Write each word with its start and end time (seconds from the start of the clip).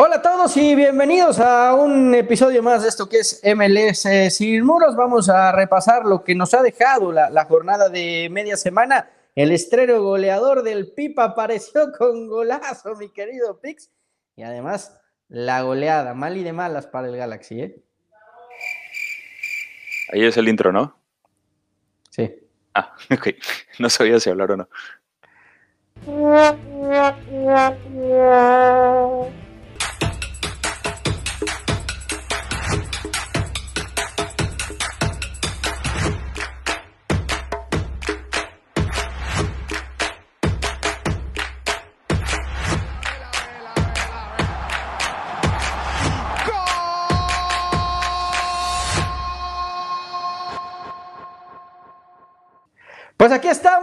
Hola 0.00 0.14
a 0.14 0.22
todos 0.22 0.56
y 0.56 0.76
bienvenidos 0.76 1.40
a 1.40 1.74
un 1.74 2.14
episodio 2.14 2.62
más 2.62 2.82
de 2.82 2.88
esto 2.88 3.08
que 3.08 3.18
es 3.18 3.42
MLS 3.42 4.06
Sin 4.32 4.64
Muros. 4.64 4.94
Vamos 4.94 5.28
a 5.28 5.50
repasar 5.50 6.04
lo 6.04 6.22
que 6.22 6.36
nos 6.36 6.54
ha 6.54 6.62
dejado 6.62 7.10
la, 7.10 7.44
jornada 7.46 7.88
de 7.88 8.28
media 8.30 8.56
semana. 8.56 9.10
El 9.34 9.50
estreno 9.50 10.00
goleador 10.00 10.62
del 10.62 10.92
Pipa 10.92 11.24
apareció 11.24 11.90
con 11.98 12.28
golazo, 12.28 12.94
mi 12.94 13.08
querido 13.08 13.60
Pix. 13.60 13.90
Y 14.36 14.44
además, 14.44 15.00
la 15.26 15.62
goleada, 15.62 16.14
mal 16.14 16.36
y 16.36 16.44
de 16.44 16.52
malas 16.52 16.86
para 16.86 17.08
el 17.08 17.16
Galaxy. 17.16 17.60
¿eh? 17.60 17.82
Ahí 20.12 20.24
es 20.24 20.36
el 20.36 20.48
intro, 20.48 20.70
¿no? 20.70 20.96
Sí. 22.10 22.36
Ah, 22.72 22.94
ok. 23.10 23.30
No 23.80 23.90
sabía 23.90 24.20
si 24.20 24.30
hablar 24.30 24.52
o 24.52 24.56
no. 24.58 24.68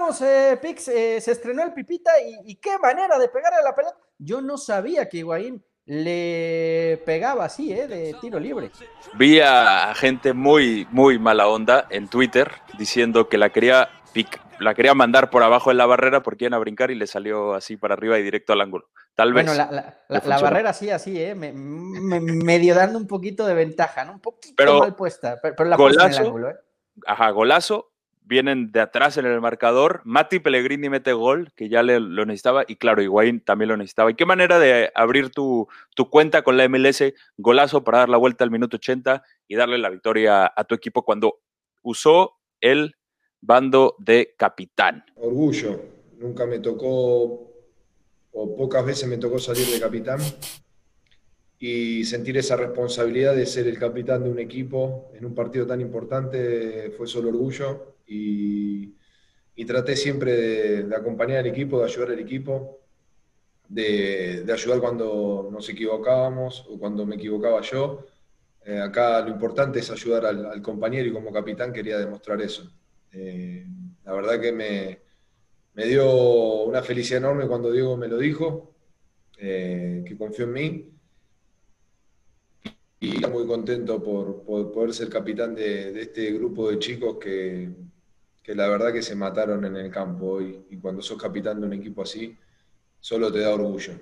estamos, 0.10 0.22
eh, 0.22 0.58
Pix. 0.62 0.88
Eh, 0.88 1.22
se 1.22 1.32
estrenó 1.32 1.64
el 1.64 1.74
Pipita 1.74 2.12
y, 2.46 2.56
qué 2.56 2.78
manera 2.80 3.18
de 3.18 3.30
pegarle 3.30 3.60
a 3.60 3.64
la 3.64 3.76
pelota. 3.76 3.98
Yo 4.18 4.42
no 4.42 4.58
sabía 4.58 5.10
que 5.10 5.18
Higuaín 5.18 5.64
le 5.86 7.02
pegaba 7.06 7.46
así, 7.46 7.72
¿eh? 7.72 7.88
De 7.88 8.16
tiro 8.20 8.40
libre. 8.40 8.72
Vi 9.18 9.40
a 9.40 9.94
gente 9.96 10.34
muy, 10.34 10.88
muy 10.92 11.20
mala 11.20 11.48
onda 11.48 11.88
en 11.90 12.08
Twitter 12.08 12.52
diciendo 12.78 13.30
que 13.30 13.38
la 13.38 13.52
quería, 13.52 13.90
la 14.60 14.74
quería 14.74 14.94
mandar 14.94 15.30
por 15.30 15.44
abajo 15.44 15.70
de 15.70 15.76
la 15.76 15.86
barrera 15.86 16.24
porque 16.24 16.46
iban 16.46 16.56
a 16.56 16.60
brincar 16.60 16.90
y 16.90 16.96
le 16.96 17.08
salió 17.08 17.54
así 17.54 17.78
para 17.78 17.94
arriba 17.94 18.18
y 18.18 18.24
directo 18.24 18.54
al 18.54 18.62
ángulo. 18.62 18.90
Tal 19.14 19.34
vez. 19.34 19.46
Bueno, 19.46 19.72
la, 20.08 20.40
barrera 20.40 20.74
sí, 20.74 20.90
así, 20.90 21.22
¿eh? 21.22 21.36
Me, 21.36 21.52
medio 21.54 22.74
dando 22.74 22.98
un 22.98 23.08
poquito 23.08 23.46
de 23.46 23.54
ventaja, 23.54 24.06
¿no? 24.06 24.14
Un 24.14 24.22
poquito 24.22 24.80
mal 24.80 24.96
puesta, 24.96 25.40
pero, 25.42 25.66
la 25.66 25.78
golazo, 25.78 26.08
en 26.08 26.14
el 26.14 26.20
ángulo, 26.20 26.50
¿eh? 26.50 26.56
Ajá, 27.06 27.30
golazo 27.30 27.95
vienen 28.26 28.72
de 28.72 28.82
atrás 28.82 29.18
en 29.18 29.26
el 29.26 29.40
marcador. 29.40 30.02
Mati 30.04 30.40
Pellegrini 30.40 30.90
mete 30.90 31.14
gol, 31.14 31.52
que 31.56 31.70
ya 31.70 31.84
le, 31.84 32.00
lo 32.00 32.26
necesitaba, 32.26 32.66
y 32.68 32.76
claro, 32.76 33.02
Higuaín 33.02 33.40
también 33.40 33.70
lo 33.70 33.78
necesitaba. 33.78 34.12
¿Y 34.12 34.16
qué 34.16 34.26
manera 34.26 34.60
de 34.60 34.92
abrir 34.96 35.30
tu, 35.30 35.68
tu, 35.96 36.10
cuenta 36.10 36.42
con 36.42 36.58
la 36.58 36.68
MLS? 36.68 37.04
Golazo 37.38 37.84
para 37.84 38.00
dar 38.00 38.10
la 38.10 38.18
vuelta 38.18 38.44
al 38.44 38.52
minuto 38.52 38.78
80 38.78 39.24
y 39.48 39.56
darle 39.56 39.78
la 39.78 39.90
victoria 39.90 40.52
a 40.54 40.64
tu 40.64 40.76
equipo 40.76 41.04
cuando 41.04 41.40
usó 41.84 42.34
el 42.62 42.96
bando 43.42 43.96
de 44.00 44.34
capitán. 44.38 45.06
Orgullo, 45.16 45.80
nunca 46.18 46.46
me 46.46 46.60
tocó, 46.60 47.52
o 48.32 48.56
pocas 48.58 48.86
veces 48.86 49.08
me 49.08 49.18
tocó 49.18 49.38
salir 49.38 49.68
de 49.68 49.80
capitán 49.80 50.20
y 51.60 52.04
sentir 52.06 52.38
esa 52.38 52.58
responsabilidad 52.58 53.36
de 53.36 53.46
ser 53.46 53.68
el 53.68 53.78
capitán 53.78 54.24
de 54.24 54.30
un 54.30 54.40
equipo 54.40 55.12
en 55.14 55.26
un 55.26 55.36
partido 55.36 55.66
tan 55.66 55.80
importante 55.80 56.92
fue 56.98 57.08
solo 57.08 57.30
orgullo 57.30 57.95
y, 58.08 58.94
traté 59.66 59.96
siempre 59.96 60.32
de, 60.84 60.96
acompañar 60.96 61.40
al 61.40 61.48
equipo, 61.48 61.80
de 61.80 61.86
ayudar 61.86 62.12
al 62.12 62.20
equipo, 62.20 62.80
de, 63.68 64.46
ayudar 64.52 64.80
cuando 64.80 65.50
nos 65.52 65.68
equivocábamos 65.70 66.66
o 66.70 66.78
cuando 66.78 67.06
me 67.06 67.16
equivocaba 67.16 67.62
yo. 67.62 68.06
Eh, 68.64 68.80
acá 68.80 69.22
lo 69.22 69.30
importante 69.30 69.80
es 69.80 69.92
ayudar 69.92 70.26
al, 70.26 70.62
compañero 70.62 71.08
y 71.08 71.14
como 71.14 71.32
capitán 71.32 71.74
quería 71.74 71.98
demostrar 71.98 72.42
eso. 72.42 72.72
Eh, 73.12 73.66
la 74.04 74.14
verdad 74.14 74.40
que 74.40 74.52
me, 74.52 75.00
dio 75.86 76.64
una 76.64 76.82
felicidad 76.82 77.20
enorme 77.20 77.48
cuando 77.48 77.72
Diego 77.72 77.98
me 77.98 78.08
lo 78.08 78.18
dijo, 78.18 78.74
eh, 79.38 80.04
que 80.06 80.18
confió 80.18 80.46
en 80.46 80.54
mí. 80.54 80.92
Y 83.00 83.20
muy 83.28 83.46
contento 83.46 84.02
por, 84.02 84.44
poder 84.44 84.94
ser 84.94 85.10
capitán 85.10 85.54
de 85.54 86.02
este 86.02 86.32
grupo 86.32 86.72
de 86.72 86.80
chicos 86.80 87.18
que, 87.20 87.70
que 88.46 88.54
la 88.54 88.68
verdad 88.68 88.94
que 88.94 89.02
se 89.02 89.16
mataron 89.16 89.66
en 89.66 89.76
el 89.76 89.90
campo 89.90 90.34
hoy. 90.34 90.68
Y 90.70 90.78
cuando 90.78 91.02
sos 91.02 91.20
capitán 91.20 91.60
de 91.60 91.66
un 91.66 91.74
equipo 91.74 92.04
así, 92.04 92.38
solo 93.00 93.32
te 93.32 93.40
da 93.40 93.50
orgullo. 93.50 93.94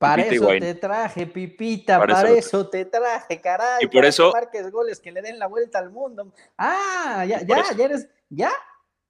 Para 0.00 0.22
eso 0.22 0.48
te 0.48 0.74
traje, 0.74 1.26
Pipita, 1.26 1.98
para, 1.98 2.28
eso 2.30 2.68
te 2.68 2.84
traje, 2.84 3.40
caray. 3.40 3.84
Y 3.84 3.86
por 3.86 4.04
eso. 4.04 4.32
marques 4.32 4.70
goles 4.70 4.98
que 4.98 5.12
le 5.12 5.22
den 5.22 5.38
la 5.38 5.46
vuelta 5.46 5.78
al 5.78 5.90
mundo. 5.90 6.32
Ah, 6.56 7.24
ya, 7.26 7.40
ya, 7.42 7.64
ya 7.76 7.84
eres. 7.84 8.08
¿Ya? 8.28 8.50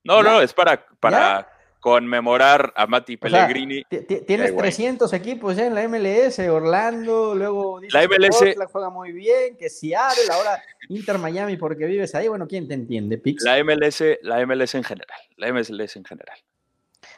No, 0.05 0.23
no, 0.23 0.41
es 0.43 0.53
para, 0.53 0.87
para 1.00 1.49
conmemorar 1.81 2.72
a 2.77 2.87
Mati 2.87 3.16
Pellegrini. 3.16 3.84
tienes 4.27 4.56
300 4.56 5.12
equipos 5.12 5.56
ya 5.56 5.66
en 5.66 5.75
la 5.75 5.87
MLS, 5.89 6.39
Orlando, 6.41 7.34
luego 7.34 7.81
la 7.81 8.06
MLS 8.06 8.56
la 8.56 8.66
juega 8.66 8.91
muy 8.91 9.12
bien, 9.12 9.56
que 9.56 9.69
Seattle, 9.71 10.33
ahora 10.33 10.62
Inter 10.88 11.19
Miami 11.19 11.56
porque 11.56 11.87
vives 11.87 12.15
ahí, 12.15 12.28
bueno, 12.28 12.47
¿quién 12.47 12.67
te 12.67 12.75
entiende, 12.75 13.19
Pix? 13.19 13.43
La 13.44 13.62
MLS, 13.62 14.03
la 14.22 14.44
MLS 14.44 14.75
en 14.75 14.84
general, 14.84 15.19
la 15.37 15.53
MLS 15.53 15.97
en 15.97 16.05
general. 16.05 16.38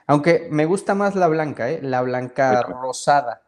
Aunque 0.07 0.49
me 0.51 0.67
gusta 0.67 0.95
más 0.95 1.15
la 1.15 1.29
blanca, 1.29 1.71
¿eh? 1.71 1.81
la 1.83 2.03
blanca 2.03 2.63
rosada. 2.63 3.43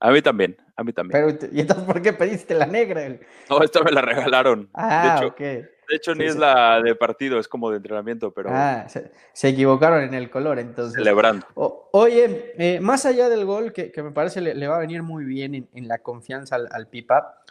A 0.00 0.10
mí 0.10 0.22
también, 0.22 0.56
a 0.76 0.84
mí 0.84 0.92
también. 0.92 1.38
Pero, 1.38 1.52
¿y 1.52 1.60
entonces 1.60 1.84
por 1.84 2.00
qué 2.02 2.12
pediste 2.12 2.54
la 2.54 2.66
negra? 2.66 3.18
No, 3.50 3.62
esta 3.62 3.82
me 3.82 3.90
la 3.90 4.00
regalaron. 4.00 4.68
Ah, 4.74 5.18
de 5.20 5.26
ok. 5.26 5.68
De 5.88 5.96
hecho, 5.96 6.14
ni 6.14 6.26
es 6.26 6.36
la 6.36 6.82
de 6.82 6.94
partido, 6.94 7.38
es 7.38 7.48
como 7.48 7.70
de 7.70 7.78
entrenamiento, 7.78 8.30
pero. 8.30 8.50
Ah, 8.52 8.86
se, 8.88 9.48
equivocaron 9.48 10.02
en 10.02 10.12
el 10.12 10.28
color, 10.28 10.58
entonces. 10.58 10.94
Celebrando. 10.94 11.46
oye, 11.54 12.52
eh, 12.58 12.78
más 12.80 13.06
allá 13.06 13.30
del 13.30 13.46
gol, 13.46 13.72
que, 13.72 13.90
me 14.02 14.10
parece 14.10 14.42
le, 14.42 14.68
va 14.68 14.76
a 14.76 14.80
venir 14.80 15.02
muy 15.02 15.24
bien 15.24 15.66
en, 15.72 15.88
la 15.88 15.98
confianza 15.98 16.56
al, 16.56 16.88
Pipa, 16.88 17.42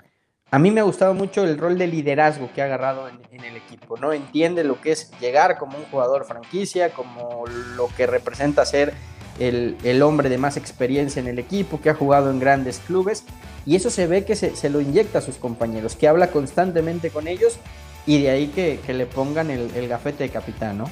a 0.52 0.60
mí 0.60 0.70
me 0.70 0.82
ha 0.82 0.84
gustado 0.84 1.16
mucho 1.16 1.44
el 1.44 1.58
rol 1.58 1.80
de 1.80 1.88
liderazgo 1.88 2.52
que 2.54 2.62
ha 2.62 2.66
agarrado 2.66 3.10
en, 3.10 3.44
el 3.44 3.56
equipo, 3.56 3.98
¿no? 3.98 4.14
Entiende 4.14 4.64
lo 4.64 4.80
que 4.82 4.92
es 4.92 5.12
llegar 5.20 5.58
como 5.58 5.80
un 5.80 5.86
jugador 5.86 6.26
franquicia, 6.26 6.92
como 6.92 7.46
lo 7.76 7.90
que 7.98 8.06
representa 8.06 8.66
ser 8.66 8.94
el, 9.40 10.02
hombre 10.04 10.30
de 10.30 10.38
más 10.38 10.58
experiencia 10.58 11.20
en 11.20 11.28
el 11.28 11.40
equipo, 11.40 11.82
que 11.82 11.90
ha 11.90 11.96
jugado 11.96 12.30
en 12.30 12.40
grandes 12.40 12.80
clubes, 12.86 13.26
y 13.66 13.76
eso 13.76 13.90
se 13.90 14.06
ve 14.06 14.26
que 14.26 14.36
se, 14.36 14.56
se 14.56 14.70
lo 14.70 14.80
inyecta 14.80 15.20
a 15.20 15.22
sus 15.22 15.38
compañeros, 15.38 15.96
que 15.96 16.08
habla 16.08 16.28
constantemente 16.28 17.10
con 17.10 17.28
ellos 17.28 17.60
y 18.08 18.22
de 18.22 18.30
ahí 18.30 18.48
que, 18.48 18.80
le 18.94 19.06
pongan 19.06 19.52
el, 19.52 19.88
gafete 19.88 20.24
de 20.24 20.30
capitán, 20.30 20.80
¿no? 20.80 20.90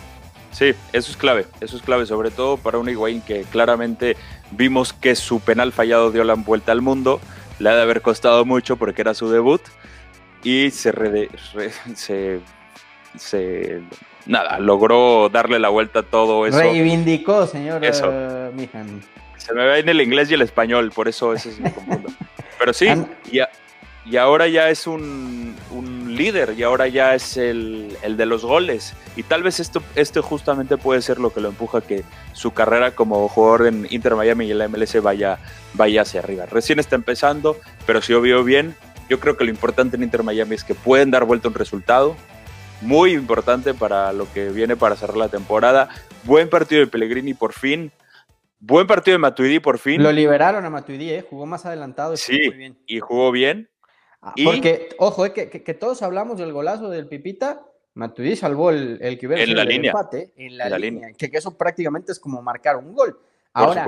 Sí, 0.52 0.74
eso 0.94 1.12
es 1.12 1.18
clave, 1.18 1.48
eso 1.62 1.76
es 1.76 1.82
clave, 1.82 2.06
sobre 2.06 2.30
todo 2.30 2.58
para 2.58 2.78
un 2.78 2.88
Higuaín 2.88 3.22
que 3.22 3.44
claramente 3.44 4.16
vimos 4.52 4.94
que 4.94 5.16
su 5.16 5.40
penal 5.40 5.72
fallado 5.72 6.12
dio 6.12 6.24
la 6.24 6.36
vuelta 6.36 6.72
al 6.72 6.82
mundo, 6.82 7.20
le 7.60 7.70
ha 7.70 7.76
de 7.76 7.82
haber 7.82 8.02
costado 8.02 8.46
mucho 8.46 8.78
porque 8.78 9.02
era 9.02 9.14
su 9.14 9.30
debut 9.30 9.62
y 10.44 10.72
se, 10.72 10.94
se, 11.96 13.82
nada, 14.26 14.60
logró 14.60 15.30
darle 15.30 15.60
la 15.60 15.70
vuelta 15.70 16.00
a 16.00 16.04
todo 16.04 16.46
eso. 16.46 16.60
Reivindicó, 16.60 17.48
señor 17.48 17.84
eso. 17.84 18.10
Eh, 18.12 18.52
se 19.38 19.54
me 19.54 19.66
ve 19.66 19.80
en 19.80 19.90
el 19.90 20.02
inglés 20.02 20.30
y 20.32 20.36
el 20.36 20.42
español, 20.42 20.92
por 20.94 21.08
eso 21.08 21.34
ese 21.34 21.50
es 21.50 21.60
mi 21.60 21.72
confundo. 21.72 22.10
Pero 22.60 22.74
sí, 22.74 22.88
ya 23.32 23.50
y 24.06 24.18
ahora 24.18 24.48
ya 24.48 24.70
es 24.70 24.86
un, 24.86 25.56
líder 26.16 26.54
y 26.58 26.64
ahora 26.64 26.88
ya 26.88 27.16
es 27.16 27.38
el, 27.38 27.98
de 28.02 28.26
los 28.26 28.44
goles. 28.44 28.94
Y 29.16 29.24
tal 29.24 29.44
vez 29.44 29.60
esto, 29.60 29.82
esto 29.96 30.22
justamente 30.22 30.78
puede 30.78 31.02
ser 31.02 31.20
lo 31.20 31.32
que 31.32 31.42
lo 31.42 31.50
empuja 31.50 31.80
a 31.80 31.82
que 31.82 32.04
su 32.34 32.52
carrera 32.52 32.92
como 32.92 33.28
jugador 33.28 33.68
en 33.68 33.88
Inter 33.90 34.16
Miami 34.16 34.46
y 34.46 34.52
en 34.52 34.60
la 34.60 34.68
MLS 34.68 35.02
vaya, 35.02 35.40
vaya 35.74 36.02
hacia 36.02 36.20
arriba. 36.22 36.46
Recién 36.46 36.80
está 36.80 36.96
empezando, 36.96 37.58
pero 37.86 38.02
si 38.02 38.14
obvio 38.14 38.44
bien, 38.44 38.76
yo 39.10 39.20
creo 39.20 39.38
que 39.38 39.44
lo 39.44 39.52
importante 39.52 39.98
en 39.98 40.04
Inter 40.04 40.24
Miami 40.24 40.56
es 40.56 40.64
que 40.64 40.76
pueden 40.76 41.12
dar 41.12 41.26
vuelta 41.26 41.48
un 41.48 41.54
resultado. 41.54 42.16
Muy 42.82 43.14
importante 43.14 43.74
para 43.74 44.12
lo 44.12 44.32
que 44.34 44.50
viene 44.50 44.76
para 44.76 44.96
cerrar 44.96 45.18
la 45.18 45.30
temporada. 45.30 45.90
Buen 46.24 46.50
partido 46.50 46.82
de 46.82 46.88
Pellegrini 46.88 47.34
por 47.34 47.54
fin. 47.54 47.92
Buen 48.60 48.88
partido 48.88 49.14
de 49.14 49.20
Matuidi 49.20 49.60
por 49.60 49.78
fin. 49.78 50.02
Lo 50.02 50.12
liberaron 50.12 50.66
a 50.66 50.70
Matuidi, 50.70 51.12
¿eh? 51.12 51.26
jugó 51.28 51.46
más 51.46 51.66
adelantado. 51.66 52.14
Y 52.16 52.18
sí, 52.18 52.40
muy 52.48 52.58
bien. 52.58 52.78
y 52.88 53.00
jugó 53.00 53.32
bien. 53.32 53.70
Ah, 54.26 54.34
porque, 54.44 54.90
ojo, 54.98 55.24
es 55.24 55.34
que, 55.34 55.74
todos 55.76 56.02
hablamos 56.02 56.40
del 56.40 56.52
golazo 56.52 56.90
del 56.90 57.08
Pipita. 57.08 57.64
Matuidi 57.94 58.36
salvó 58.36 58.72
el, 58.72 58.98
el 59.00 59.20
que 59.20 59.28
hubiera 59.28 59.44
en 59.44 59.56
la 59.56 59.64
línea. 59.64 59.92
empate 59.92 60.34
en 60.36 60.58
la, 60.58 60.80
línea, 60.80 61.14
Que, 61.14 61.30
eso 61.32 61.56
prácticamente 61.56 62.12
es 62.12 62.20
como 62.20 62.42
marcar 62.42 62.76
un 62.76 62.92
gol. 62.96 63.20
Ahora, 63.54 63.86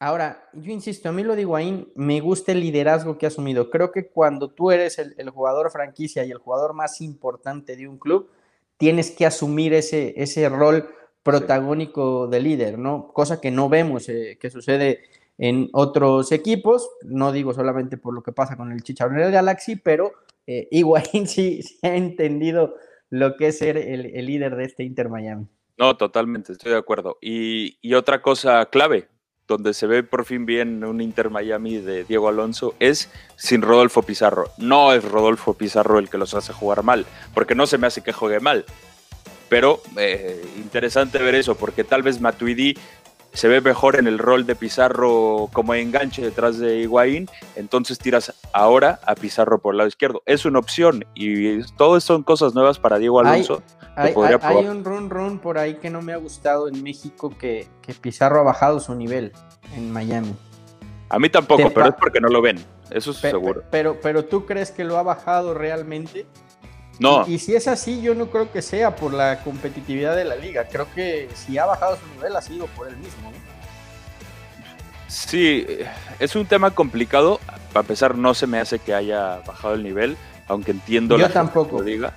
ahora, 0.00 0.48
yo 0.54 0.72
insisto, 0.72 1.10
a 1.10 1.12
mí 1.12 1.22
lo 1.22 1.36
digo 1.36 1.56
ahí, 1.56 1.92
me 1.94 2.20
gusta 2.20 2.52
el 2.52 2.60
liderazgo 2.60 3.18
que 3.18 3.26
ha 3.26 3.28
asumido. 3.28 3.68
Creo 3.68 3.92
que 3.92 4.08
cuando 4.08 4.48
tú 4.48 4.70
eres 4.70 4.98
el, 4.98 5.28
jugador 5.28 5.70
franquicia 5.70 6.24
y 6.24 6.30
el 6.30 6.38
jugador 6.38 6.72
más 6.72 7.02
importante 7.02 7.76
de 7.76 7.86
un 7.86 7.98
club, 7.98 8.30
tienes 8.78 9.10
que 9.10 9.26
asumir 9.26 9.74
ese, 9.74 10.14
ese 10.16 10.48
rol 10.48 10.88
protagónico 11.22 12.28
de 12.28 12.40
líder, 12.40 12.78
¿no? 12.78 13.12
Cosa 13.12 13.42
que 13.42 13.50
no 13.50 13.68
vemos 13.68 14.08
eh, 14.08 14.38
que 14.40 14.48
sucede 14.48 15.02
en 15.38 15.68
otros 15.72 16.32
equipos. 16.32 16.88
No 17.02 17.32
digo 17.32 17.54
solamente 17.54 17.96
por 17.96 18.14
lo 18.14 18.22
que 18.22 18.32
pasa 18.32 18.56
con 18.56 18.72
el 18.72 18.82
Chicharrón 18.82 19.18
del 19.18 19.32
Galaxy, 19.32 19.76
pero 19.76 20.12
eh, 20.46 20.68
sí, 21.26 21.60
ha 21.82 21.96
entendido 21.96 22.74
lo 23.10 23.36
que 23.36 23.48
es 23.48 23.58
ser 23.58 23.76
el, 23.76 24.02
líder 24.26 24.56
de 24.56 24.64
este 24.64 24.84
Inter 24.84 25.08
Miami. 25.08 25.46
No, 25.78 25.96
totalmente, 25.96 26.52
estoy 26.52 26.72
de 26.72 26.78
acuerdo. 26.78 27.18
Y, 27.20 27.78
y, 27.82 27.94
otra 27.94 28.22
cosa 28.22 28.64
clave, 28.66 29.08
donde 29.46 29.74
se 29.74 29.86
ve 29.86 30.02
por 30.02 30.24
fin 30.24 30.46
bien 30.46 30.82
un 30.84 31.00
Inter 31.00 31.28
Miami 31.28 31.76
de 31.76 32.04
Diego 32.04 32.28
Alonso, 32.28 32.74
es 32.80 33.10
sin 33.36 33.62
Rodolfo 33.62 34.02
Pizarro. 34.02 34.46
No 34.56 34.92
es 34.94 35.04
Rodolfo 35.04 35.54
Pizarro 35.54 35.98
el 35.98 36.08
que 36.08 36.18
los 36.18 36.34
hace 36.34 36.52
jugar 36.52 36.82
mal, 36.82 37.04
porque 37.34 37.54
no 37.54 37.66
se 37.66 37.78
me 37.78 37.86
hace 37.86 38.02
que 38.02 38.12
juegue 38.12 38.40
mal. 38.40 38.64
Pero 39.48 39.80
eh, 39.96 40.42
interesante 40.56 41.18
ver 41.18 41.36
eso, 41.36 41.56
porque 41.56 41.84
tal 41.84 42.02
vez 42.02 42.20
Matuidi 42.20 42.76
se 43.36 43.48
ve 43.48 43.60
mejor 43.60 43.96
en 43.96 44.06
el 44.06 44.18
rol 44.18 44.46
de 44.46 44.56
Pizarro 44.56 45.50
como 45.52 45.74
enganche 45.74 46.22
detrás 46.22 46.58
de 46.58 46.78
Higuaín, 46.78 47.28
entonces 47.54 47.98
tiras 47.98 48.32
ahora 48.54 48.98
a 49.04 49.14
Pizarro 49.14 49.58
por 49.58 49.74
el 49.74 49.78
lado 49.78 49.88
izquierdo. 49.88 50.22
Es 50.24 50.46
una 50.46 50.58
opción 50.58 51.04
y 51.14 51.62
todo 51.74 52.00
son 52.00 52.22
cosas 52.22 52.54
nuevas 52.54 52.78
para 52.78 52.96
Diego 52.96 53.20
Alonso. 53.20 53.62
Hay, 53.94 54.14
un 54.14 54.84
run 54.84 55.10
run 55.10 55.38
por 55.38 55.58
ahí 55.58 55.74
que 55.74 55.90
no 55.90 56.00
me 56.00 56.14
ha 56.14 56.16
gustado 56.16 56.68
en 56.68 56.82
México 56.82 57.30
que, 57.38 57.68
Pizarro 58.00 58.40
ha 58.40 58.42
bajado 58.42 58.80
su 58.80 58.94
nivel 58.94 59.32
en 59.74 59.92
Miami. 59.92 60.34
A 61.10 61.18
mí 61.18 61.28
tampoco, 61.28 61.70
pero 61.74 61.88
es 61.88 61.94
porque 61.94 62.20
no 62.20 62.28
lo 62.28 62.40
ven, 62.40 62.58
eso 62.90 63.10
es 63.10 63.18
seguro. 63.18 63.64
Pero, 63.70 64.00
pero 64.00 64.24
tú 64.24 64.46
crees 64.46 64.70
que 64.70 64.82
lo 64.82 64.96
ha 64.96 65.02
bajado 65.02 65.52
realmente? 65.52 66.26
No. 66.98 67.26
Y, 67.28 67.38
si 67.38 67.54
es 67.54 67.68
así, 67.68 68.00
yo 68.00 68.14
no 68.14 68.30
creo 68.30 68.50
que 68.50 68.62
sea 68.62 68.96
por 68.96 69.12
la 69.12 69.42
competitividad 69.42 70.16
de 70.16 70.24
la 70.24 70.36
liga. 70.36 70.66
Creo 70.68 70.86
que 70.94 71.28
si 71.34 71.58
ha 71.58 71.66
bajado 71.66 71.96
su 71.96 72.06
nivel 72.14 72.34
ha 72.36 72.40
sido 72.40 72.66
por 72.68 72.88
él 72.88 72.96
mismo. 72.96 73.32
Sí, 75.08 75.66
es 76.18 76.34
un 76.36 76.46
tema 76.46 76.70
complicado. 76.70 77.40
Para 77.72 77.80
empezar, 77.80 78.16
no 78.16 78.34
se 78.34 78.46
me 78.46 78.58
hace 78.58 78.78
que 78.78 78.94
haya 78.94 79.38
bajado 79.46 79.74
el 79.74 79.82
nivel, 79.82 80.16
aunque 80.48 80.70
entiendo 80.70 81.18
yo 81.18 81.30
tampoco. 81.30 81.78
lo 81.78 81.84
diga. 81.84 82.14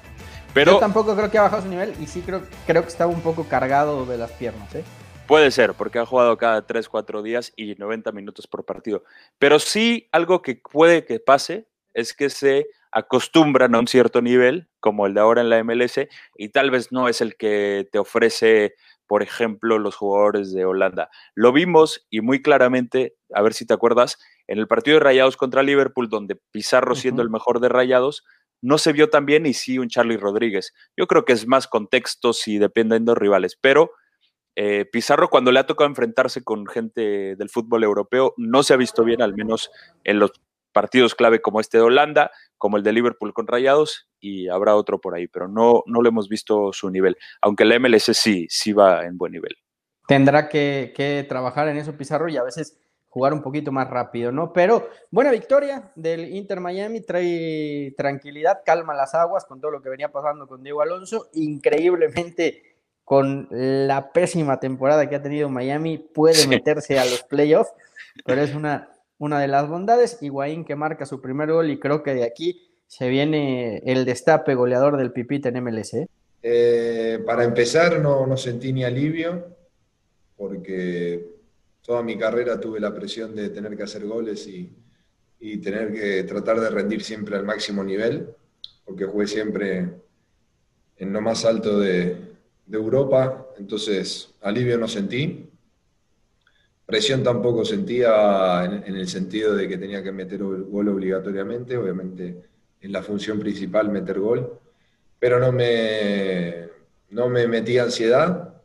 Pero, 0.54 0.74
yo 0.74 0.80
tampoco 0.80 1.16
creo 1.16 1.30
que 1.30 1.38
ha 1.38 1.44
bajado 1.44 1.64
su 1.64 1.70
nivel 1.70 1.94
y 2.00 2.08
sí 2.08 2.22
creo, 2.26 2.42
creo 2.66 2.82
que 2.82 2.88
estaba 2.88 3.12
un 3.12 3.22
poco 3.22 3.46
cargado 3.46 4.06
de 4.06 4.18
las 4.18 4.32
piernas. 4.32 4.74
¿eh? 4.74 4.84
Puede 5.28 5.52
ser, 5.52 5.76
porque 5.76 6.00
ha 6.00 6.06
jugado 6.06 6.38
cada 6.38 6.66
3, 6.66 6.90
4 6.90 7.22
días 7.22 7.54
y 7.56 7.76
90 7.76 8.12
minutos 8.14 8.48
por 8.48 8.66
partido. 8.66 9.04
Pero 9.38 9.60
sí, 9.60 10.10
algo 10.12 10.42
que 10.42 10.56
puede 10.56 11.06
que 11.06 11.20
pase 11.20 11.68
es 11.94 12.16
que 12.16 12.32
se 12.32 12.68
acostumbran 12.92 13.76
a 13.76 13.80
un 13.80 13.88
cierto 13.88 14.22
nivel, 14.22 14.68
como 14.80 15.06
el 15.06 15.14
de 15.14 15.22
ahora 15.22 15.42
en 15.42 15.50
la 15.50 15.64
MLS, 15.64 16.08
y 16.36 16.50
tal 16.50 16.72
vez 16.72 16.92
no 16.92 17.08
es 17.08 17.22
el 17.22 17.36
que 17.36 17.88
te 17.92 18.00
ofrece, 18.00 18.76
por 19.08 19.24
ejemplo, 19.24 19.78
los 19.80 19.96
jugadores 19.96 20.54
de 20.54 20.66
Holanda. 20.66 21.10
Lo 21.36 21.52
vimos 21.52 22.06
y 22.10 22.22
muy 22.22 22.42
claramente, 22.42 23.16
a 23.34 23.42
ver 23.42 23.54
si 23.54 23.66
te 23.66 23.74
acuerdas, 23.74 24.18
en 24.48 24.58
el 24.60 24.68
partido 24.68 24.96
de 24.96 25.04
Rayados 25.04 25.38
contra 25.38 25.64
Liverpool, 25.64 26.10
donde 26.10 26.40
Pizarro, 26.52 26.96
siendo 26.96 27.22
el 27.22 27.30
mejor 27.30 27.60
de 27.60 27.70
Rayados, 27.70 28.24
no 28.62 28.78
se 28.78 28.94
vio 28.94 29.10
tan 29.10 29.26
bien 29.26 29.46
y 29.46 29.54
sí 29.54 29.80
un 29.80 29.90
Charlie 29.90 30.18
Rodríguez. 30.18 30.74
Yo 30.98 31.08
creo 31.08 31.26
que 31.26 31.34
es 31.34 31.48
más 31.48 31.68
contextos 31.68 32.48
y 32.48 32.58
dependiendo 32.58 33.14
de 33.14 33.20
rivales, 33.20 33.58
pero 33.60 33.92
eh, 34.56 34.86
Pizarro 34.86 35.30
cuando 35.30 35.52
le 35.52 35.60
ha 35.60 35.66
tocado 35.66 35.90
enfrentarse 35.90 36.44
con 36.44 36.66
gente 36.68 37.36
del 37.38 37.50
fútbol 37.50 37.84
europeo 37.84 38.34
no 38.36 38.64
se 38.64 38.74
ha 38.74 38.78
visto 38.78 39.06
bien, 39.06 39.22
al 39.22 39.34
menos 39.34 39.72
en 40.04 40.20
los 40.20 40.34
partidos 40.72 41.16
clave 41.16 41.42
como 41.42 41.60
este 41.60 41.78
de 41.78 41.84
Holanda, 41.84 42.32
como 42.58 42.78
el 42.78 42.84
de 42.84 42.94
Liverpool 42.94 43.34
con 43.34 43.48
Rayados 43.48 44.10
y 44.20 44.50
habrá 44.50 44.76
otro 44.76 45.00
por 45.00 45.16
ahí, 45.16 45.28
pero 45.28 45.48
no, 45.48 45.84
no 45.86 46.02
lo 46.02 46.10
hemos 46.10 46.28
visto 46.28 46.72
su 46.74 46.90
nivel, 46.90 47.18
aunque 47.42 47.64
el 47.64 47.80
MLS 47.80 48.12
sí, 48.14 48.48
sí 48.50 48.74
va 48.74 49.06
en 49.06 49.18
buen 49.18 49.32
nivel. 49.32 49.56
Tendrá 50.08 50.50
que, 50.50 51.26
trabajar 51.30 51.68
en 51.68 51.78
eso 51.78 51.96
Pizarro 51.96 52.30
y 52.30 52.38
a 52.38 52.44
veces 52.44 52.78
jugar 53.10 53.34
un 53.34 53.42
poquito 53.42 53.72
más 53.72 53.90
rápido, 53.90 54.32
¿no? 54.32 54.54
Pero 54.54 54.90
buena 55.12 55.32
victoria 55.32 55.92
del 55.96 56.34
Inter 56.36 56.60
Miami, 56.60 57.02
trae 57.02 57.94
tranquilidad, 57.98 58.62
calma 58.66 58.94
las 58.94 59.16
aguas 59.16 59.46
con 59.46 59.62
todo 59.62 59.72
lo 59.72 59.82
que 59.82 59.90
venía 59.90 60.12
pasando 60.12 60.48
con 60.48 60.64
Diego 60.64 60.82
Alonso, 60.82 61.30
increíblemente 61.34 62.64
con 63.04 63.48
la 63.50 64.12
pésima 64.12 64.60
temporada 64.60 65.10
que 65.10 65.16
ha 65.16 65.22
tenido 65.22 65.50
Miami, 65.50 65.98
puede 65.98 66.48
meterse 66.48 67.00
a 67.00 67.06
los 67.06 67.24
playoffs, 67.24 67.74
pero 68.26 68.42
es 68.42 68.54
una 68.54 68.90
una 69.20 69.40
de 69.40 69.48
las 69.48 69.70
bondades. 69.70 70.18
Higuaín 70.22 70.66
que 70.66 70.76
marca 70.76 71.06
su 71.06 71.22
primer 71.22 71.52
gol 71.52 71.70
y 71.70 71.80
creo 71.80 72.02
que 72.02 72.16
de 72.16 72.24
aquí 72.24 72.70
se 72.88 73.08
viene 73.08 73.84
el 73.86 74.04
destape 74.04 74.56
goleador 74.56 74.98
del 74.98 75.12
Pipita 75.12 75.50
en 75.50 75.64
MLS. 75.64 75.94
¿eh? 75.94 76.08
Eh, 76.42 77.20
para 77.26 77.44
empezar, 77.44 78.00
no, 78.00 78.26
no 78.26 78.36
sentí 78.36 78.74
ni 78.74 78.84
alivio, 78.84 79.56
porque 80.36 81.28
toda 81.84 82.02
mi 82.02 82.18
carrera 82.18 82.60
tuve 82.60 82.80
la 82.80 82.94
presión 82.94 83.36
de 83.36 83.50
tener 83.50 83.78
que 83.78 83.84
hacer 83.84 84.06
goles 84.06 84.48
y, 84.48 84.76
tener 85.62 85.94
que 85.94 86.24
tratar 86.24 86.60
de 86.60 86.70
rendir 86.70 87.02
siempre 87.02 87.38
al 87.38 87.46
máximo 87.46 87.84
nivel, 87.84 88.28
porque 88.86 89.06
jugué 89.06 89.26
siempre 89.26 89.90
en 90.98 91.14
lo 91.14 91.22
más 91.22 91.46
alto 91.46 91.80
de, 91.80 92.18
de 92.66 92.78
Europa, 92.78 93.48
entonces 93.58 94.34
alivio 94.42 94.78
no 94.78 94.88
sentí. 94.88 95.49
Presión 96.90 97.22
tampoco 97.22 97.64
sentía 97.64 98.66
en, 98.66 98.96
el 98.96 99.08
sentido 99.08 99.56
de 99.56 99.68
que 99.68 99.78
tenía 99.78 100.02
que 100.02 100.12
meter 100.12 100.42
gol 100.44 100.88
obligatoriamente, 100.90 101.78
obviamente 101.78 102.42
en 102.82 102.92
la 102.92 103.04
función 103.04 103.40
principal 103.40 103.90
meter 103.92 104.20
gol, 104.20 104.60
pero 105.20 105.40
no 105.40 105.52
me, 105.52 106.68
no 107.12 107.30
me 107.30 107.48
metí 107.48 107.78
ansiedad 107.78 108.56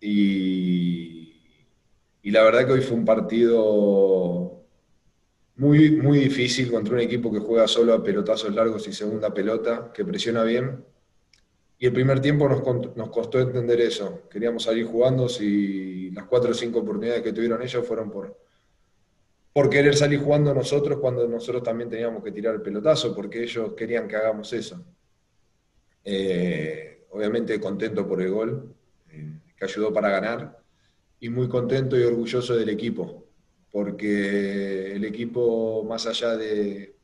y, 0.00 1.36
y 2.20 2.30
la 2.32 2.42
verdad 2.42 2.66
que 2.66 2.72
hoy 2.72 2.80
fue 2.80 2.96
un 2.96 3.04
partido 3.04 4.64
muy, 5.54 5.92
muy 5.92 6.18
difícil 6.18 6.72
contra 6.72 6.94
un 6.94 7.00
equipo 7.00 7.32
que 7.32 7.38
juega 7.38 7.68
solo 7.68 7.94
a 7.94 8.02
pelotazos 8.02 8.52
largos 8.52 8.88
y 8.88 8.92
segunda 8.92 9.32
pelota, 9.32 9.92
que 9.94 10.04
presiona 10.04 10.42
bien 10.42 10.84
y 11.78 11.86
el 11.86 11.92
primer 11.92 12.20
tiempo 12.20 12.48
nos, 12.48 12.96
nos, 12.96 13.08
costó 13.10 13.40
entender 13.40 13.80
eso. 13.80 14.22
Queríamos 14.28 14.64
salir 14.64 14.86
jugando 14.86 15.28
si 15.28 16.10
las 16.10 16.26
cuatro 16.26 16.50
o 16.50 16.54
cinco 16.54 16.80
oportunidades 16.80 17.22
que 17.22 17.32
tuvieron 17.32 17.62
ellos 17.62 17.86
fueron 17.86 18.10
por, 18.10 18.36
por 19.52 19.70
querer 19.70 19.96
salir 19.96 20.20
jugando 20.20 20.52
nosotros 20.52 20.98
cuando 20.98 21.26
nosotros 21.28 21.62
también 21.62 21.88
teníamos 21.88 22.24
que 22.24 22.32
tirar 22.32 22.54
el 22.56 22.62
pelotazo, 22.62 23.14
porque 23.14 23.44
ellos 23.44 23.74
querían 23.74 24.08
que 24.08 24.16
hagamos 24.16 24.52
eso. 24.52 24.84
Eh, 26.04 27.06
obviamente 27.10 27.60
contento 27.60 28.06
por 28.08 28.22
el 28.22 28.30
gol, 28.30 28.74
eh, 29.10 29.32
que 29.56 29.64
ayudó 29.64 29.92
para 29.92 30.10
ganar, 30.10 30.58
y 31.20 31.28
muy 31.28 31.48
contento 31.48 31.98
y 31.98 32.02
orgulloso 32.02 32.56
del 32.56 32.70
equipo, 32.70 33.24
porque 33.70 34.92
el 34.92 35.04
equipo, 35.04 35.84
más 35.84 36.06
allá 36.06 36.36
de, 36.36 36.97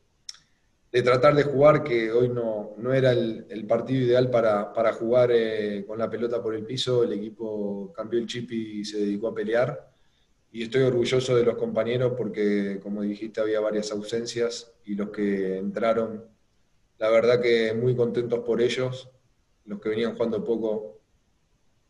de 0.94 1.02
tratar 1.02 1.34
de 1.34 1.42
jugar, 1.42 1.82
que 1.82 2.12
hoy 2.12 2.28
no, 2.28 2.76
no 2.76 2.94
era 2.94 3.10
el, 3.10 3.66
partido 3.66 4.04
ideal 4.04 4.30
para, 4.30 4.72
para 4.72 4.92
jugar 4.92 5.32
eh, 5.32 5.84
con 5.84 5.98
la 5.98 6.08
pelota 6.08 6.40
por 6.40 6.54
el 6.54 6.64
piso, 6.64 7.02
el 7.02 7.14
equipo 7.14 7.92
cambió 7.92 8.20
el 8.20 8.28
chip 8.28 8.52
y 8.52 8.84
se 8.84 8.98
dedicó 8.98 9.26
a 9.26 9.34
pelear. 9.34 9.90
Y 10.52 10.62
estoy 10.62 10.82
orgulloso 10.82 11.34
de 11.34 11.42
los 11.42 11.56
compañeros 11.56 12.12
porque, 12.16 12.78
como 12.80 13.02
dijiste, 13.02 13.40
había 13.40 13.58
varias 13.58 13.90
ausencias 13.90 14.72
y 14.84 14.94
los 14.94 15.10
que 15.10 15.58
entraron, 15.58 16.26
la 16.98 17.10
verdad 17.10 17.40
que 17.40 17.74
muy 17.74 17.96
contentos 17.96 18.38
por 18.46 18.62
ellos. 18.62 19.10
Los 19.64 19.80
que 19.80 19.88
venían 19.88 20.14
jugando 20.14 20.44
poco, 20.44 21.00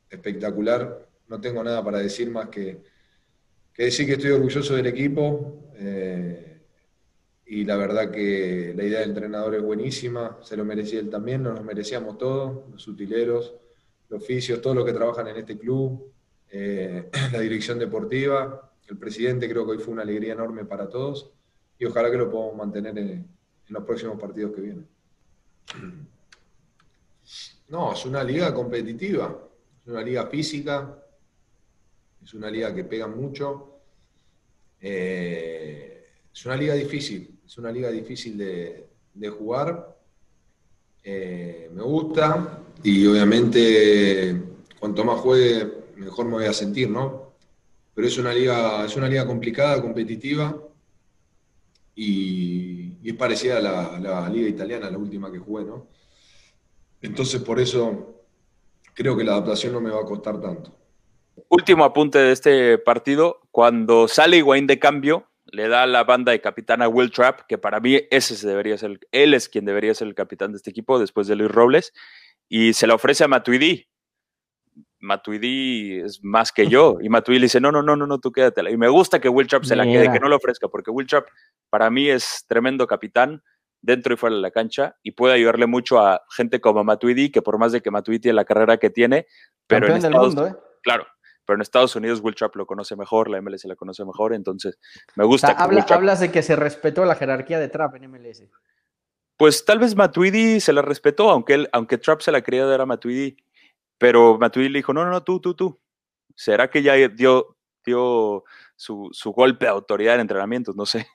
espectacular. 0.09 1.07
No 1.29 1.43
tengo 1.43 1.63
nada 1.63 1.85
para 1.85 1.99
decir 1.99 2.31
más 2.31 2.49
que, 2.49 2.81
que 3.75 3.85
decir 3.85 4.07
que 4.07 4.15
estoy 4.15 4.31
orgulloso 4.31 4.75
del 4.75 4.87
equipo. 4.87 5.69
Eh, 5.75 6.54
y 7.55 7.65
la 7.65 7.77
verdad 7.77 8.11
que 8.11 8.75
la 8.77 8.83
idea 8.83 8.99
del 8.99 9.11
entrenador 9.11 9.55
es 9.55 9.63
buenísima, 9.63 10.39
se 10.43 10.57
lo 10.57 10.65
merecía 10.65 10.99
él 10.99 11.09
también, 11.09 11.45
nos 11.45 11.55
lo 11.55 11.63
merecíamos 11.63 12.19
todos, 12.19 12.69
los 12.69 12.89
utileros, 12.89 13.55
los 14.09 14.21
oficios, 14.21 14.61
todos 14.61 14.75
los 14.75 14.85
que 14.85 14.93
trabajan 14.93 15.29
en 15.29 15.37
este 15.37 15.57
club, 15.57 16.13
eh, 16.51 17.09
la 17.33 17.39
dirección 17.39 17.79
deportiva, 17.79 18.73
el 18.89 18.99
presidente, 18.99 19.49
creo 19.49 19.65
que 19.65 19.71
hoy 19.71 19.79
fue 19.79 19.95
una 19.95 20.03
alegría 20.03 20.33
enorme 20.33 20.65
para 20.65 20.89
todos 20.89 21.31
y 21.79 21.85
ojalá 21.85 22.11
que 22.11 22.17
lo 22.17 22.29
podamos 22.29 22.57
mantener 22.57 22.99
en, 22.99 23.29
los 23.69 23.85
próximos 23.85 24.21
partidos 24.21 24.53
que 24.53 24.61
vienen. 24.61 24.89
No, 27.67 27.95
es 27.95 28.05
una 28.05 28.23
liga 28.23 28.53
competitiva, 28.53 29.49
es 29.83 29.91
una 29.91 30.03
liga 30.03 30.27
física, 30.27 31.03
es 32.23 32.35
una 32.35 32.51
liga 32.51 32.75
que 32.75 32.85
pega 32.85 33.07
mucho, 33.07 33.79
eh, 34.83 36.07
es 36.33 36.45
una 36.45 36.57
liga 36.57 36.75
difícil, 36.75 37.34
es 37.47 37.59
una 37.59 37.71
liga 37.71 37.91
difícil 37.91 38.39
de, 38.39 39.29
jugar. 39.31 39.97
Eh, 41.03 41.71
me 41.75 41.83
gusta 41.83 42.61
y 42.83 43.07
obviamente 43.07 44.43
cuanto 44.79 45.05
más 45.05 45.21
juegue, 45.21 45.71
mejor 45.97 46.27
me 46.27 46.33
voy 46.33 46.47
a 46.47 46.53
sentir, 46.53 46.91
¿no? 46.91 47.33
Pero 47.95 48.09
es 48.09 48.19
una 48.19 48.33
liga, 48.33 48.85
es 48.85 48.97
una 48.97 49.09
liga 49.09 49.27
complicada, 49.27 49.81
competitiva 49.81 50.59
y, 51.95 53.09
es 53.09 53.15
parecida 53.15 53.59
a 53.59 54.01
la, 54.01 54.29
liga 54.31 54.49
italiana, 54.49 54.91
la 54.91 54.99
última 54.99 55.31
que 55.31 55.39
jugué, 55.39 55.65
¿no? 55.65 55.87
Entonces 57.03 57.43
por 57.43 57.61
eso 57.61 58.25
creo 58.95 59.17
que 59.17 59.25
la 59.25 59.33
adaptación 59.33 59.75
no 59.75 59.81
me 59.81 59.91
va 59.91 60.01
a 60.01 60.07
costar 60.07 60.41
tanto. 60.41 60.75
Último 61.49 61.85
apunte 61.85 62.19
de 62.19 62.33
este 62.33 62.79
partido, 62.79 63.41
cuando 63.51 64.09
sale 64.09 64.43
Wayne 64.43 64.67
de 64.67 64.79
cambio, 64.79 65.27
le 65.55 65.69
da 65.69 65.87
la 65.87 66.03
banda 66.05 66.33
de 66.33 66.41
capitán 66.41 66.83
a 66.83 66.89
Will 66.89 67.13
Trapp, 67.13 67.43
que 67.49 67.59
para 67.59 67.79
mí 67.79 68.01
ese 68.11 68.47
debería 68.47 68.77
ser, 68.77 68.99
él 69.13 69.35
es 69.35 69.49
quien 69.49 69.65
debería 69.65 69.95
ser 69.95 70.09
el 70.09 70.15
capitán 70.15 70.51
de 70.51 70.57
este 70.57 70.71
equipo 70.71 70.99
después 70.99 71.29
de 71.29 71.37
Luis 71.37 71.51
Robles, 71.51 71.93
y 72.49 72.75
se 72.75 72.87
la 72.87 72.95
ofrece 72.95 73.25
a 73.25 73.29
Matuidi. 73.29 73.89
Matuidi 74.99 76.01
es 76.01 76.25
más 76.25 76.51
que 76.51 76.67
yo, 76.67 76.99
y 77.01 77.09
Matuidi 77.09 77.39
le 77.39 77.45
dice, 77.45 77.61
no, 77.61 77.71
no, 77.71 77.83
no, 77.83 77.95
no, 77.95 78.07
no, 78.07 78.19
tú 78.19 78.33
quédatela. 78.33 78.71
Y 78.71 78.77
me 78.77 78.89
gusta 78.89 79.21
que 79.21 79.29
Will 79.29 79.47
Trapp 79.47 79.65
se 79.65 79.77
la 79.77 79.85
quede, 79.85 80.11
que 80.11 80.19
no 80.19 80.29
lo 80.29 80.37
ofrezca, 80.37 80.67
porque 80.69 80.91
Will 80.91 81.07
Trapp 81.07 81.29
para 81.71 81.89
mí 81.89 82.09
es 82.09 82.45
tremendo 82.49 82.87
capitán 82.87 83.43
dentro 83.81 84.15
y 84.15 84.17
fuera 84.17 84.35
de 84.35 84.43
la 84.43 84.51
cancha 84.51 84.97
y 85.03 85.13
puede 85.13 85.35
ayudarle 85.35 85.67
mucho 85.67 86.01
a 86.01 86.23
gente 86.35 86.61
como 86.61 86.83
Matuidi, 86.83 87.31
que 87.31 87.43
por 87.43 87.59
más 87.59 87.71
de 87.71 87.81
que 87.81 87.91
Matuidi 87.91 88.19
tiene 88.19 88.37
la 88.37 88.45
carrera 88.45 88.79
que 88.79 88.91
tiene, 88.91 89.27
pero 89.67 89.87
en 89.87 89.99
Estados, 89.99 90.35
mundo, 90.35 90.49
¿eh? 90.49 90.57
claro, 90.83 91.07
pero 91.45 91.57
en 91.57 91.63
Estados 91.63 91.95
Unidos 91.97 92.21
Will 92.23 92.35
Trapp 92.35 92.57
lo 92.57 92.67
conoce 92.67 92.97
mejor, 92.97 93.29
la 93.29 93.41
MLS 93.41 93.65
la 93.65 93.77
conoce 93.77 94.05
mejor, 94.05 94.35
entonces 94.35 94.79
me 95.17 95.25
gusta. 95.25 95.49
hablas 95.49 96.21
de 96.21 96.31
que 96.31 96.43
se 96.43 96.57
respetó 96.57 97.05
la 97.05 97.15
jerarquía 97.15 97.59
de 97.59 97.69
Trapp 97.69 97.97
en 97.97 98.11
MLS. 98.11 98.43
Pues 99.37 99.65
tal 99.65 99.81
vez 99.81 99.97
Matuidi 99.97 100.61
se 100.61 100.73
la 100.73 100.83
respetó, 100.83 101.31
aunque, 101.31 101.55
él, 101.55 101.69
aunque 101.73 101.99
Trapp 101.99 102.21
se 102.21 102.33
la 102.33 102.43
quería 102.43 102.65
dar 102.67 102.81
a 102.81 102.87
Matuidi, 102.87 103.37
pero 103.99 104.39
Matuidi 104.39 104.69
le 104.69 104.79
dijo, 104.79 104.93
no, 104.93 105.05
no, 105.05 105.11
no, 105.11 105.23
tú, 105.23 105.41
tú, 105.41 105.55
tú. 105.55 105.81
¿Será 106.37 106.71
que 106.71 106.83
ya 106.83 106.95
dio, 107.09 107.57
dio 107.85 108.45
su, 108.77 109.11
golpe 109.35 109.67
de 109.67 109.71
autoridad 109.71 110.15
en 110.15 110.23
entrenamientos? 110.23 110.77
No 110.77 110.87
sé. 110.87 111.07